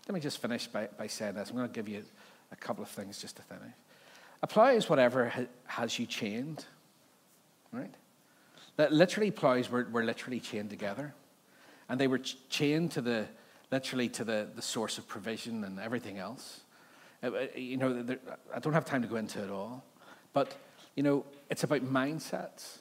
[0.07, 1.49] Let me just finish by, by saying this.
[1.49, 2.03] I'm going to give you
[2.51, 3.73] a couple of things just to finish.
[4.41, 6.65] A plough is whatever ha- has you chained,
[7.73, 7.93] right?
[8.77, 11.13] That literally, ploughs were, were literally chained together.
[11.89, 13.27] And they were ch- chained to the,
[13.69, 16.61] literally to the, the source of provision and everything else.
[17.21, 18.05] Uh, uh, you know,
[18.55, 19.83] I don't have time to go into it all,
[20.33, 20.55] but
[20.95, 22.77] you know, it's about mindsets.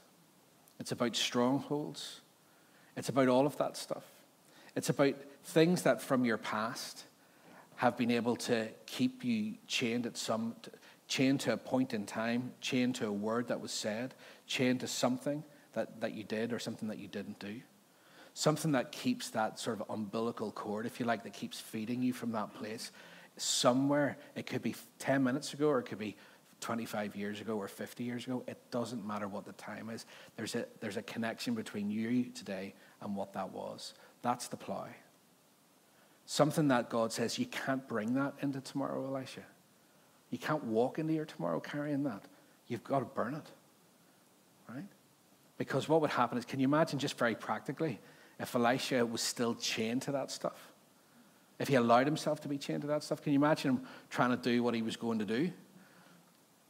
[0.79, 2.21] It's about strongholds.
[2.97, 4.05] It's about all of that stuff.
[4.75, 7.05] It's about things that from your past
[7.77, 10.57] have been able to keep you chained at some,
[11.09, 14.15] chained to a point in time, chained to a word that was said,
[14.47, 17.61] chained to something that, that you did or something that you didn't do.
[18.35, 22.12] Something that keeps that sort of umbilical cord, if you like, that keeps feeding you
[22.12, 22.93] from that place
[23.37, 24.17] somewhere.
[24.35, 26.17] It could be 10 minutes ago or it could be
[26.61, 28.43] 25 years ago or 50 years ago.
[28.47, 30.07] It doesn't matter what the time is.
[30.37, 33.95] There's a, there's a connection between you today and what that was.
[34.23, 34.89] That's the plow.
[36.27, 39.43] Something that God says you can't bring that into tomorrow, Elisha.
[40.31, 42.25] You can't walk into your tomorrow carrying that.
[42.67, 43.47] You've got to burn it.
[44.69, 44.85] Right?
[45.57, 48.01] Because what would happen is, can you imagine just very practically,
[48.41, 50.73] if Elisha was still chained to that stuff?
[51.61, 54.31] If he allowed himself to be chained to that stuff, can you imagine him trying
[54.31, 55.51] to do what he was going to do?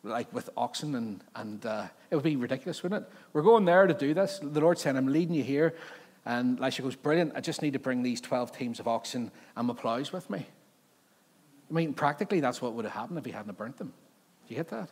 [0.04, 3.12] Like with oxen, and, and uh, it would be ridiculous, wouldn't it?
[3.32, 4.38] We're going there to do this.
[4.40, 5.74] The Lord said, I'm leading you here.
[6.26, 9.66] And Elisha goes, Brilliant, I just need to bring these 12 teams of oxen and
[9.66, 10.44] my plows with me.
[11.70, 13.94] I mean, practically, that's what would have happened if he hadn't burnt them.
[14.46, 14.90] Do you get that?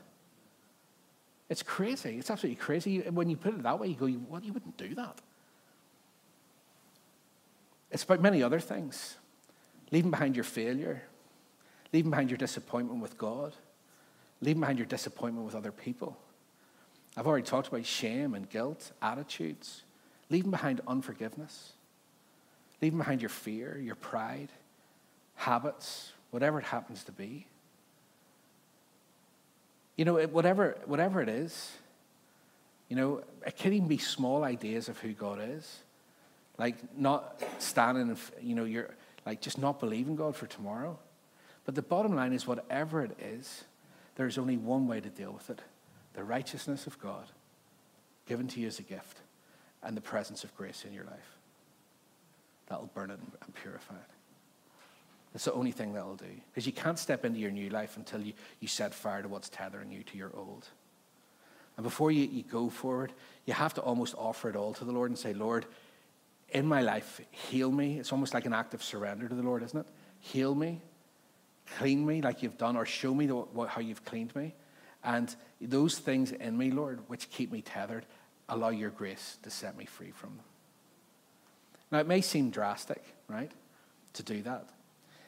[1.51, 2.17] It's crazy.
[2.19, 3.01] It's absolutely crazy.
[3.01, 4.45] When you put it that way, you go, What?
[4.45, 5.21] You wouldn't do that.
[7.91, 9.17] It's about many other things
[9.91, 11.03] leaving behind your failure,
[11.93, 13.55] leaving behind your disappointment with God,
[14.45, 16.19] Leaving behind your disappointment with other people.
[17.17, 19.84] I've already talked about shame and guilt, attitudes.
[20.31, 21.73] Leaving behind unforgiveness.
[22.81, 24.49] Leaving behind your fear, your pride,
[25.37, 27.47] habits, whatever it happens to be.
[29.97, 31.73] You know, whatever, whatever it is,
[32.89, 35.79] you know, it can even be small ideas of who God is.
[36.59, 38.91] Like not standing, you know, you're
[39.25, 40.99] like just not believing God for tomorrow.
[41.65, 43.65] But the bottom line is, whatever it is,
[44.17, 45.61] there's only one way to deal with it
[46.15, 47.27] the righteousness of God
[48.27, 49.19] given to you as a gift
[49.85, 51.39] and the presence of grace in your life.
[52.67, 54.11] That'll burn it and purify it.
[55.35, 56.27] It's the only thing that'll do.
[56.51, 59.49] Because you can't step into your new life until you, you set fire to what's
[59.49, 60.69] tethering you to your old.
[61.77, 63.13] And before you, you go forward,
[63.47, 65.67] you have to almost offer it all to the Lord and say, Lord,
[66.51, 67.99] in my life, heal me.
[67.99, 69.87] It's almost like an act of surrender to the Lord, isn't it?
[70.21, 70.81] Heal me,
[71.79, 74.55] clean me like you've done, or show me the, how you've cleaned me.
[75.03, 78.07] And those things in me, Lord, which keep me tethered,
[78.49, 80.45] allow your grace to set me free from them.
[81.91, 83.51] Now, it may seem drastic, right,
[84.15, 84.69] to do that.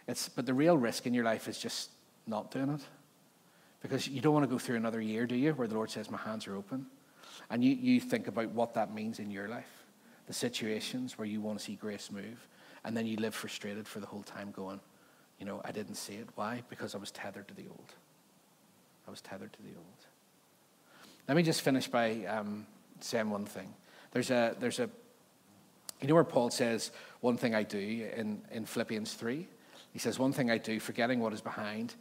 [0.09, 1.91] It's, but the real risk in your life is just
[2.27, 2.81] not doing it.
[3.83, 6.11] Because you don't want to go through another year, do you, where the Lord says,
[6.11, 6.87] My hands are open.
[7.51, 9.71] And you, you think about what that means in your life,
[10.27, 12.49] the situations where you want to see grace move,
[12.85, 14.81] and then you live frustrated for the whole time going,
[15.39, 16.29] You know, I didn't see it.
[16.35, 16.63] Why?
[16.69, 17.93] Because I was tethered to the old.
[19.07, 20.07] I was tethered to the old.
[21.29, 22.67] Let me just finish by um,
[23.01, 23.73] saying one thing.
[24.13, 24.89] There's a, there's a,
[26.01, 29.47] you know where Paul says, one thing I do in, in Philippians 3?
[29.93, 31.95] He says, one thing I do, forgetting what is behind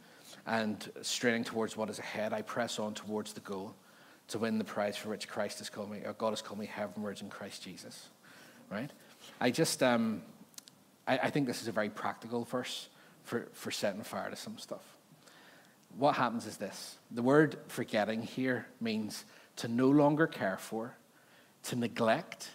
[0.46, 3.74] and straining towards what is ahead, I press on towards the goal
[4.28, 6.66] to win the prize for which Christ has called me, or God has called me
[6.66, 8.08] heavenwards in Christ Jesus.
[8.70, 8.90] Right?
[9.40, 10.22] I just, um,
[11.06, 12.88] I, I think this is a very practical verse
[13.24, 14.82] for, for setting fire to some stuff.
[15.96, 19.24] What happens is this the word forgetting here means
[19.56, 20.96] to no longer care for,
[21.64, 22.50] to neglect,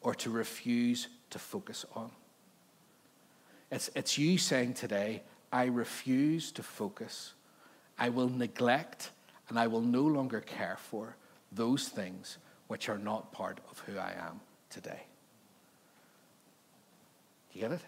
[0.00, 2.10] or to refuse to focus on.
[3.70, 7.34] It's, it's you saying today, I refuse to focus.
[7.98, 9.10] I will neglect
[9.48, 11.16] and I will no longer care for
[11.52, 15.02] those things which are not part of who I am today.
[17.52, 17.80] Do you get it?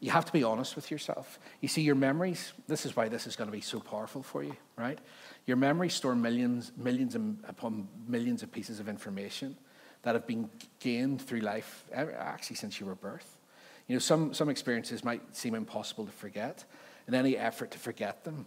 [0.00, 1.38] You have to be honest with yourself.
[1.60, 4.42] You see, your memories, this is why this is going to be so powerful for
[4.42, 4.98] you, right?
[5.46, 9.56] Your memories store millions, millions upon millions of pieces of information
[10.02, 13.36] that have been gained through life, actually since you were birth.
[13.86, 16.64] You know, some, some experiences might seem impossible to forget,
[17.06, 18.46] and any effort to forget them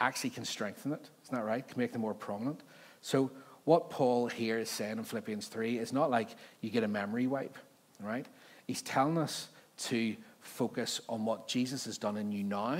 [0.00, 1.10] actually can strengthen it.
[1.24, 1.66] Isn't that right?
[1.66, 2.60] Can make them more prominent.
[3.02, 3.30] So,
[3.64, 6.28] what Paul here is saying in Philippians 3 is not like
[6.60, 7.58] you get a memory wipe,
[8.00, 8.24] right?
[8.68, 12.78] He's telling us to focus on what Jesus has done in you now,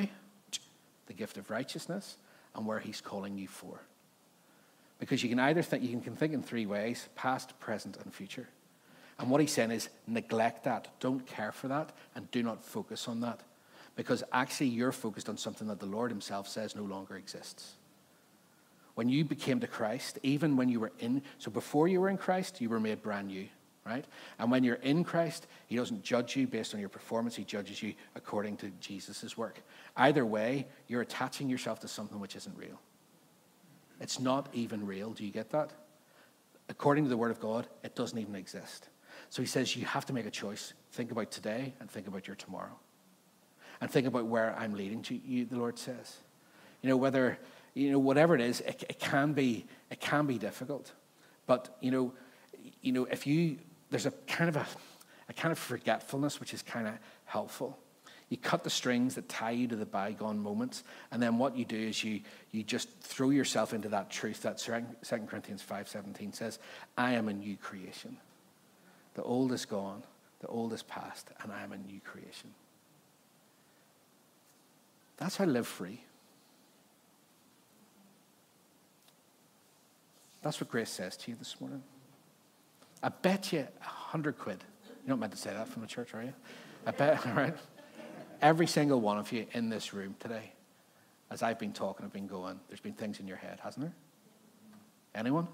[1.07, 2.17] the gift of righteousness,
[2.55, 3.81] and where he's calling you for.
[4.99, 8.49] Because you can either think, you can think in three ways past, present, and future.
[9.19, 13.09] And what he's saying is neglect that, don't care for that, and do not focus
[13.09, 13.41] on that.
[13.95, 17.75] Because actually, you're focused on something that the Lord himself says no longer exists.
[18.95, 22.19] When you became to Christ, even when you were in, so before you were in
[22.19, 23.47] Christ, you were made brand new,
[23.87, 24.05] right?
[24.39, 27.83] And when you're in Christ, he doesn't judge you based on your performance, he judges
[27.83, 29.63] you according to Jesus' work.
[29.97, 32.81] Either way, you're attaching yourself to something which isn't real.
[34.01, 35.13] It's not even real.
[35.13, 35.73] Do you get that?
[36.69, 38.89] According to the Word of God, it doesn't even exist.
[39.31, 40.75] So he says, You have to make a choice.
[40.93, 42.79] Think about today and think about your tomorrow.
[43.81, 46.19] And think about where I'm leading to you, the Lord says.
[46.83, 47.39] You know, whether,
[47.75, 50.93] you know, whatever it is, it, it can be, it can be difficult.
[51.47, 52.13] But, you know,
[52.83, 53.59] you know, if you,
[53.91, 54.67] there's a kind of a,
[55.29, 56.95] a kind of forgetfulness which is kind of
[57.25, 57.79] helpful.
[58.29, 61.65] You cut the strings that tie you to the bygone moments, and then what you
[61.65, 66.59] do is you, you just throw yourself into that truth that 2 Corinthians 5.17 says,
[66.99, 68.17] I am a new creation.
[69.15, 70.03] The old is gone,
[70.41, 72.51] the old is past, and I am a new creation.
[75.19, 76.01] That's how I live free.
[80.43, 81.83] That's what Grace says to you this morning.
[83.03, 84.65] I bet you a hundred quid.
[85.05, 86.33] You're not meant to say that from the church, are you?
[86.87, 87.57] I bet, all right?
[88.43, 90.53] Every single one of you in this room today,
[91.31, 93.95] as I've been talking, I've been going, there's been things in your head, hasn't there?
[95.15, 95.49] Anyone?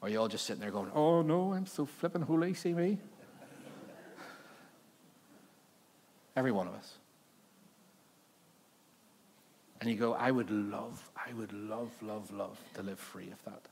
[0.00, 2.74] Or are you all just sitting there going, oh no, I'm so flipping holy, see
[2.74, 2.98] me?
[6.36, 6.94] Every one of us.
[9.80, 13.42] And you go, I would love, I would love, love, love to live free of
[13.44, 13.62] that.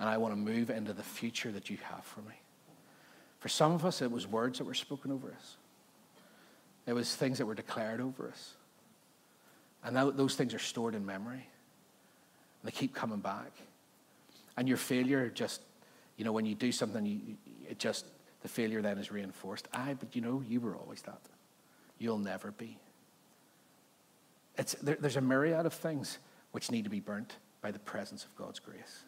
[0.00, 2.40] And I want to move into the future that you have for me.
[3.38, 5.56] For some of us, it was words that were spoken over us.
[6.86, 8.54] It was things that were declared over us.
[9.84, 11.34] And those things are stored in memory.
[12.62, 13.52] And they keep coming back.
[14.56, 15.60] And your failure just,
[16.16, 17.36] you know, when you do something, you,
[17.68, 18.06] it just,
[18.42, 19.68] the failure then is reinforced.
[19.72, 21.20] Aye, but you know, you were always that.
[21.98, 22.78] You'll never be.
[24.56, 26.18] It's, there, there's a myriad of things
[26.52, 29.04] which need to be burnt by the presence of God's grace.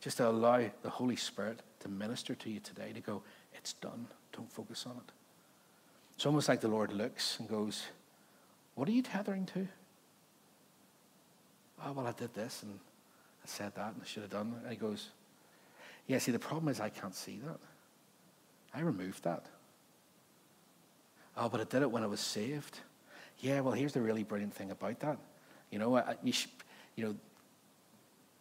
[0.00, 3.22] Just to allow the Holy Spirit to minister to you today, to go,
[3.54, 4.06] it's done.
[4.32, 5.12] Don't focus on it.
[6.14, 7.86] It's almost like the Lord looks and goes,
[8.74, 9.68] What are you tethering to?
[11.84, 12.78] Oh, well, I did this and
[13.44, 14.62] I said that and I should have done it.
[14.64, 15.10] And he goes,
[16.06, 17.58] Yeah, see, the problem is I can't see that.
[18.74, 19.46] I removed that.
[21.36, 22.80] Oh, but I did it when I was saved.
[23.40, 25.18] Yeah, well, here's the really brilliant thing about that.
[25.70, 26.48] You know, I, you, sh-
[26.96, 27.14] you know,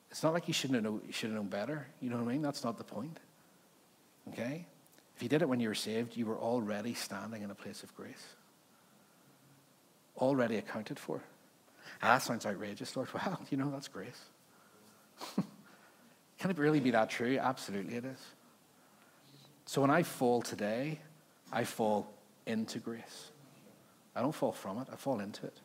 [0.09, 1.87] it's not like you shouldn't have, know, you should have known better.
[2.01, 2.41] You know what I mean?
[2.41, 3.19] That's not the point.
[4.29, 4.65] Okay?
[5.15, 7.83] If you did it when you were saved, you were already standing in a place
[7.83, 8.35] of grace.
[10.17, 11.21] Already accounted for.
[12.01, 13.09] Ah, that sounds outrageous, Lord.
[13.13, 14.21] Well, you know, that's grace.
[16.39, 17.37] Can it really be that true?
[17.39, 18.19] Absolutely it is.
[19.65, 20.99] So when I fall today,
[21.51, 22.13] I fall
[22.45, 23.31] into grace.
[24.15, 25.59] I don't fall from it, I fall into it.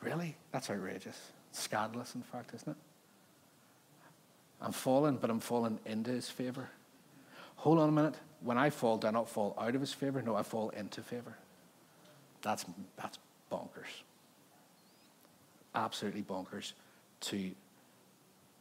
[0.00, 0.36] Really?
[0.52, 1.18] That's outrageous.
[1.52, 2.76] scandalous, in fact, isn't it?
[4.60, 6.68] I'm falling, but I'm falling into his favor.
[7.56, 8.14] Hold on a minute.
[8.40, 10.22] When I fall, do I not fall out of his favor?
[10.22, 11.34] No, I fall into favor.
[12.42, 12.64] That's,
[12.96, 13.18] that's
[13.50, 14.02] bonkers.
[15.74, 16.72] Absolutely bonkers
[17.22, 17.50] to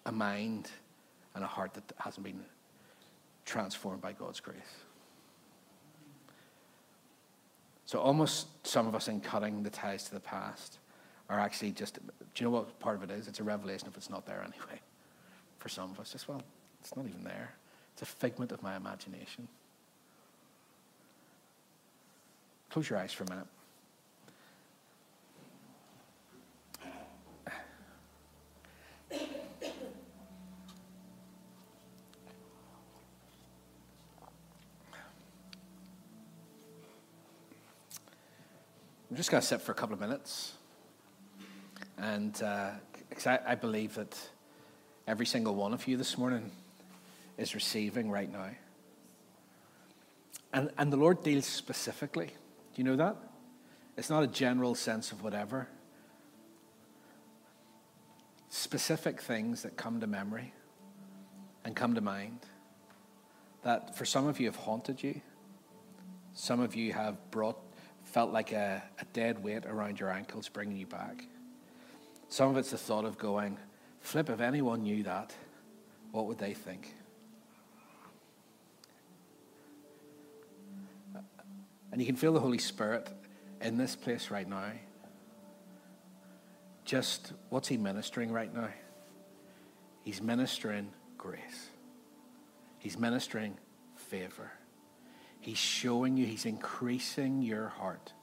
[0.05, 0.69] a mind
[1.35, 2.43] and a heart that hasn't been
[3.45, 4.57] transformed by God's grace.
[7.85, 10.79] So, almost some of us in cutting the ties to the past
[11.29, 12.01] are actually just, do
[12.37, 13.27] you know what part of it is?
[13.27, 14.79] It's a revelation if it's not there anyway.
[15.59, 16.41] For some of us, just, well,
[16.79, 17.53] it's not even there.
[17.93, 19.47] It's a figment of my imagination.
[22.69, 23.47] Close your eyes for a minute.
[39.09, 40.56] I'm just going to sit for a couple of minutes.
[41.97, 42.71] And uh,
[43.25, 44.17] I, I believe that
[45.07, 46.51] every single one of you this morning
[47.37, 48.49] is receiving right now.
[50.53, 52.27] And, and the Lord deals specifically.
[52.27, 53.15] Do you know that?
[53.97, 55.67] It's not a general sense of whatever.
[58.49, 60.53] Specific things that come to memory
[61.65, 62.39] and come to mind
[63.63, 65.19] that for some of you have haunted you.
[66.33, 67.57] Some of you have brought
[68.03, 71.25] felt like a, a dead weight around your ankles, bringing you back.
[72.29, 73.57] Some of it's the thought of going,
[73.99, 75.33] flip, if anyone knew that,
[76.11, 76.95] what would they think?
[81.91, 83.09] And you can feel the Holy Spirit
[83.61, 84.71] in this place right now.
[86.85, 88.69] Just what's He ministering right now?
[90.03, 91.69] He's ministering grace,
[92.77, 93.57] He's ministering
[93.95, 94.51] favor.
[95.39, 98.13] He's showing you, He's increasing your heart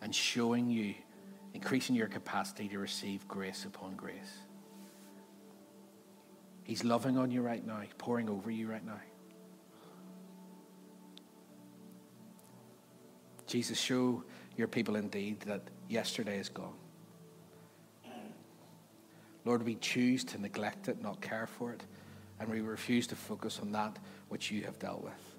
[0.00, 0.94] and showing you,
[1.54, 4.38] increasing your capacity to receive grace upon grace.
[6.64, 9.00] He's loving on you right now, pouring over you right now.
[13.46, 14.22] Jesus, show
[14.56, 16.74] your people indeed that yesterday is gone.
[19.44, 21.82] Lord, we choose to neglect it, not care for it,
[22.38, 23.98] and we refuse to focus on that
[24.28, 25.34] which you have dealt with.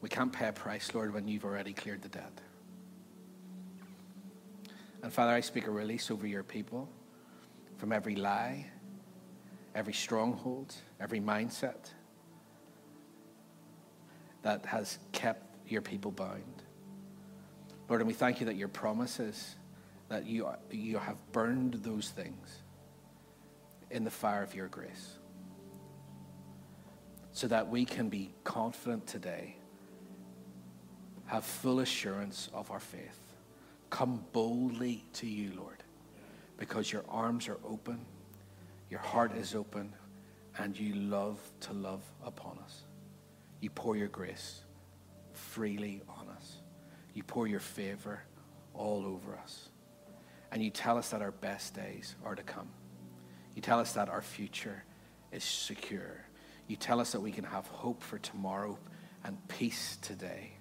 [0.00, 2.40] We can't pay a price, Lord, when you've already cleared the debt.
[5.02, 6.88] And Father, I speak a release over your people
[7.76, 8.66] from every lie,
[9.74, 11.90] every stronghold, every mindset
[14.42, 16.62] that has kept your people bound.
[17.88, 19.56] Lord, and we thank you that your promise is
[20.08, 22.62] that you, you have burned those things
[23.90, 25.18] in the fire of your grace
[27.32, 29.56] so that we can be confident today
[31.26, 33.27] have full assurance of our faith.
[33.90, 35.82] Come boldly to you, Lord,
[36.56, 38.04] because your arms are open,
[38.90, 39.94] your heart is open,
[40.58, 42.82] and you love to love upon us.
[43.60, 44.60] You pour your grace
[45.32, 46.58] freely on us.
[47.14, 48.22] You pour your favor
[48.74, 49.68] all over us.
[50.52, 52.68] And you tell us that our best days are to come.
[53.54, 54.84] You tell us that our future
[55.32, 56.24] is secure.
[56.66, 58.78] You tell us that we can have hope for tomorrow
[59.24, 60.57] and peace today.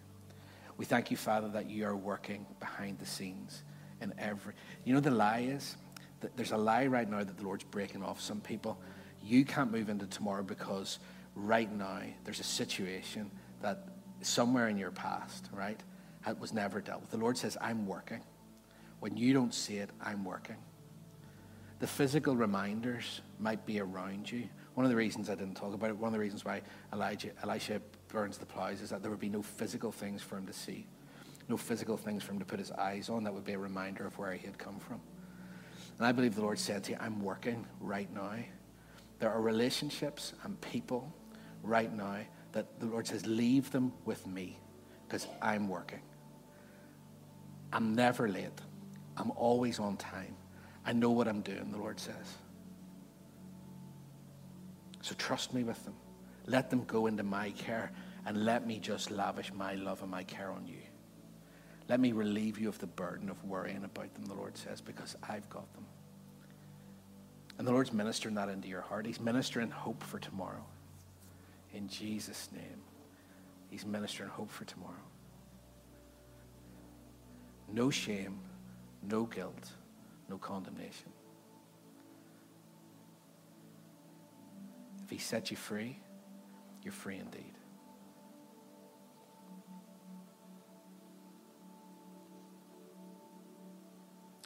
[0.78, 3.64] We thank you, Father, that you are working behind the scenes
[4.02, 4.54] in every.
[4.86, 5.76] You know, the lie is
[6.22, 8.80] that there's a lie right now that the Lord's breaking off some people.
[9.24, 11.00] You can't move into tomorrow because
[11.36, 13.88] right now there's a situation that
[14.22, 15.80] somewhere in your past, right,
[16.40, 17.12] was never dealt with.
[17.12, 18.22] The Lord says, I'm working.
[19.00, 20.58] When you don't see it, I'm working.
[21.80, 24.50] The physical reminders might be around you.
[24.74, 26.62] One of the reasons I didn't talk about it, one of the reasons why
[26.92, 30.46] Elijah, Elisha burns the plows is that there would be no physical things for him
[30.48, 30.88] to see,
[31.48, 34.06] no physical things for him to put his eyes on that would be a reminder
[34.06, 35.00] of where he had come from.
[35.98, 38.36] And I believe the Lord said to you, I'm working right now.
[39.20, 41.12] There are relationships and people
[41.64, 42.20] right now
[42.52, 44.60] that the Lord says, leave them with me
[45.08, 46.02] because I'm working.
[47.74, 48.62] I'm never late.
[49.18, 50.36] I'm always on time.
[50.86, 52.38] I know what I'm doing, the Lord says.
[55.02, 55.96] So trust me with them.
[56.48, 57.92] Let them go into my care
[58.26, 60.82] and let me just lavish my love and my care on you.
[61.90, 65.16] Let me relieve you of the burden of worrying about them, the Lord says, because
[65.24, 65.86] I've got them.
[67.58, 69.06] And the Lord's ministering that into your heart.
[69.06, 70.66] He's ministering hope for tomorrow.
[71.74, 72.82] In Jesus' name,
[73.70, 74.94] He's ministering hope for tomorrow.
[77.72, 78.40] No shame,
[79.04, 79.72] no guilt,
[80.30, 81.12] no condemnation.
[85.04, 86.00] If He set you free,
[86.84, 87.54] you're free indeed.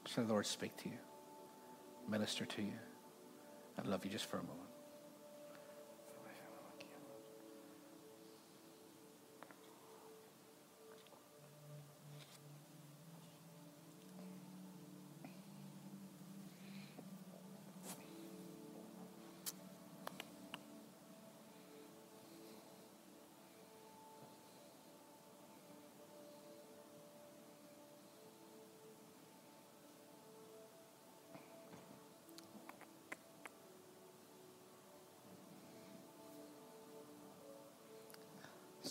[0.08, 0.98] So the Lord speak to you,
[2.10, 2.74] minister to you.
[3.78, 4.61] I'd love you just for a moment.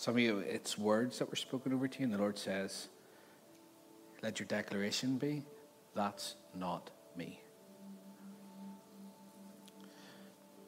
[0.01, 2.87] Some of you, it's words that were spoken over to you, and the Lord says,
[4.23, 5.43] Let your declaration be,
[5.93, 7.39] That's not me.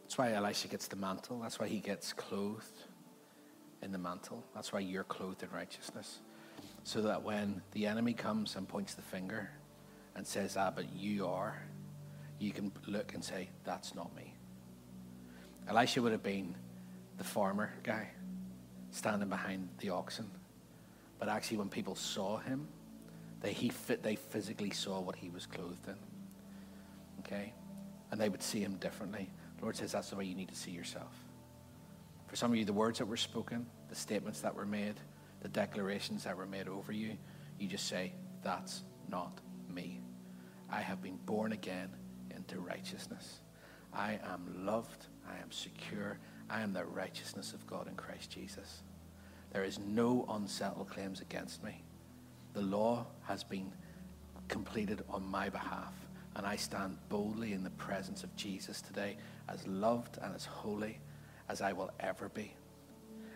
[0.04, 1.40] That's why Elisha gets the mantle.
[1.40, 2.84] That's why he gets clothed
[3.82, 4.44] in the mantle.
[4.54, 6.20] That's why you're clothed in righteousness.
[6.84, 9.50] So that when the enemy comes and points the finger
[10.16, 11.60] and says, Ah, but you are,
[12.38, 14.36] you can look and say, That's not me.
[15.68, 16.54] Elisha would have been
[17.18, 18.12] the farmer guy
[18.94, 20.30] standing behind the oxen.
[21.20, 22.68] But actually, when people saw him,
[23.42, 25.96] they, he fit, they physically saw what he was clothed in.
[27.20, 27.54] Okay?
[28.12, 29.30] And they would see him differently.
[29.58, 31.14] The Lord says that's the way you need to see yourself.
[32.28, 34.96] For some of you, the words that were spoken, the statements that were made,
[35.42, 37.18] the declarations that were made over you,
[37.60, 38.14] you just say,
[38.44, 39.40] That's not
[39.70, 40.00] me.
[40.72, 41.90] I have been born again
[42.36, 43.42] into righteousness.
[43.94, 45.06] I am loved.
[45.30, 46.18] I am secure.
[46.54, 48.84] I am the righteousness of God in Christ Jesus.
[49.52, 51.82] There is no unsettled claims against me.
[52.54, 53.72] The law has been
[54.50, 55.96] completed on my behalf,
[56.36, 59.18] and I stand boldly in the presence of Jesus today,
[59.50, 61.00] as loved and as holy
[61.50, 62.54] as I will ever be.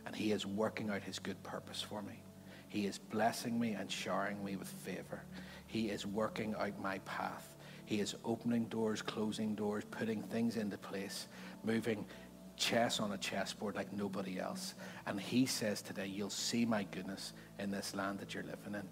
[0.05, 2.21] And He is working out His good purpose for me.
[2.69, 5.23] He is blessing me and showering me with favor.
[5.65, 7.55] He is working out my path.
[7.85, 11.27] He is opening doors, closing doors, putting things into place,
[11.63, 12.05] moving
[12.57, 14.73] chess on a chessboard like nobody else.
[15.05, 18.83] And he says today, you'll see my goodness in this land that you're living in.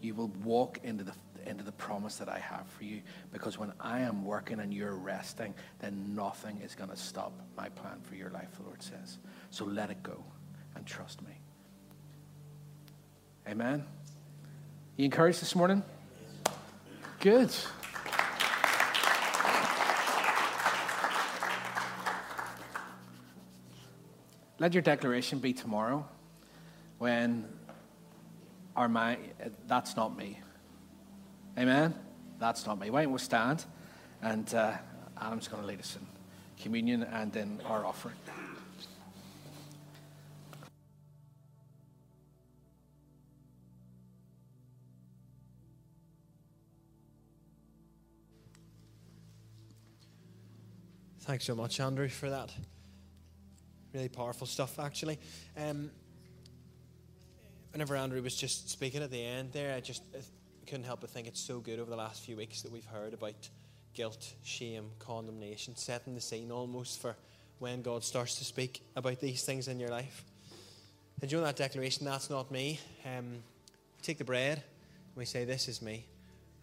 [0.00, 1.12] You will walk into the
[1.46, 3.00] into the promise that I have for you.
[3.32, 7.68] Because when I am working and you're resting, then nothing is going to stop my
[7.70, 9.18] plan for your life, the Lord says.
[9.50, 10.22] So let it go
[10.76, 11.32] and trust me.
[13.48, 13.84] Amen.
[14.96, 15.82] You encouraged this morning?
[17.20, 17.50] Good.
[24.60, 26.06] Let your declaration be tomorrow
[26.98, 27.48] when
[28.76, 29.32] our mind,
[29.66, 30.38] that's not me.
[31.58, 31.94] Amen?
[32.38, 32.90] That's not me.
[32.90, 33.64] Why don't we stand?
[34.20, 34.74] And uh,
[35.18, 36.06] Adam's going to lead us in
[36.62, 38.16] communion and in our offering.
[51.20, 52.52] Thanks so much, Andrew, for that.
[53.92, 55.18] Really powerful stuff, actually.
[55.56, 55.90] Um,
[57.72, 60.02] whenever Andrew was just speaking at the end there, I just
[60.66, 63.14] couldn't help but think it's so good over the last few weeks that we've heard
[63.14, 63.48] about
[63.92, 67.16] guilt, shame, condemnation, setting the scene almost for
[67.58, 70.24] when God starts to speak about these things in your life.
[71.20, 72.78] And during that declaration, that's not me.
[73.04, 73.42] Um,
[74.02, 76.06] take the bread and we say, This is me.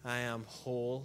[0.02, 1.04] I am whole.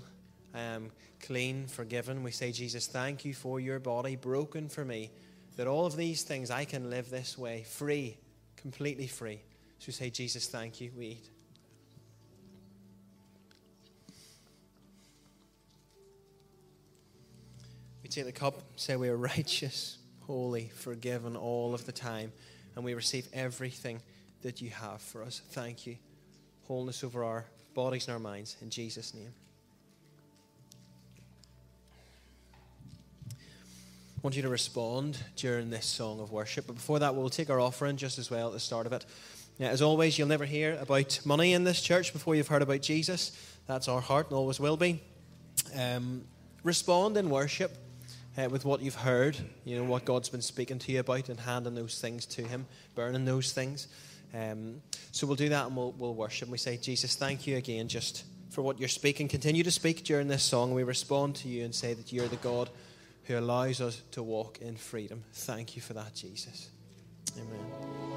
[0.56, 2.24] I am clean, forgiven.
[2.24, 5.12] We say, Jesus, thank you for your body broken for me
[5.58, 8.18] that all of these things I can live this way, free,
[8.58, 9.42] completely free.
[9.80, 10.92] So we say, Jesus, thank you.
[10.98, 11.30] We eat.
[18.02, 22.32] We take the cup, say we are righteous, holy, forgiven all of the time,
[22.76, 24.02] and we receive everything
[24.42, 25.42] that you have for us.
[25.52, 25.98] Thank you.
[26.68, 28.58] Wholeness over our bodies and our minds.
[28.62, 29.34] In Jesus' name.
[34.24, 36.66] Want you to respond during this song of worship.
[36.66, 39.06] But before that, we'll take our offering just as well at the start of it.
[39.60, 42.82] Yeah, as always, you'll never hear about money in this church before you've heard about
[42.82, 43.38] Jesus.
[43.68, 45.02] That's our heart and always will be.
[45.78, 46.24] Um,
[46.64, 47.76] respond in worship
[48.38, 51.38] uh, with what you've heard, you know, what God's been speaking to you about, and
[51.38, 52.66] handing those things to Him,
[52.96, 53.90] burning those things.
[54.34, 56.48] Um, so we'll do that and we'll, we'll worship.
[56.48, 59.28] We say, Jesus, thank you again just for what you're speaking.
[59.28, 60.74] Continue to speak during this song.
[60.74, 62.70] We respond to you and say that you're the God
[63.26, 65.24] who allows us to walk in freedom.
[65.34, 66.70] Thank you for that, Jesus.
[67.38, 68.13] Amen.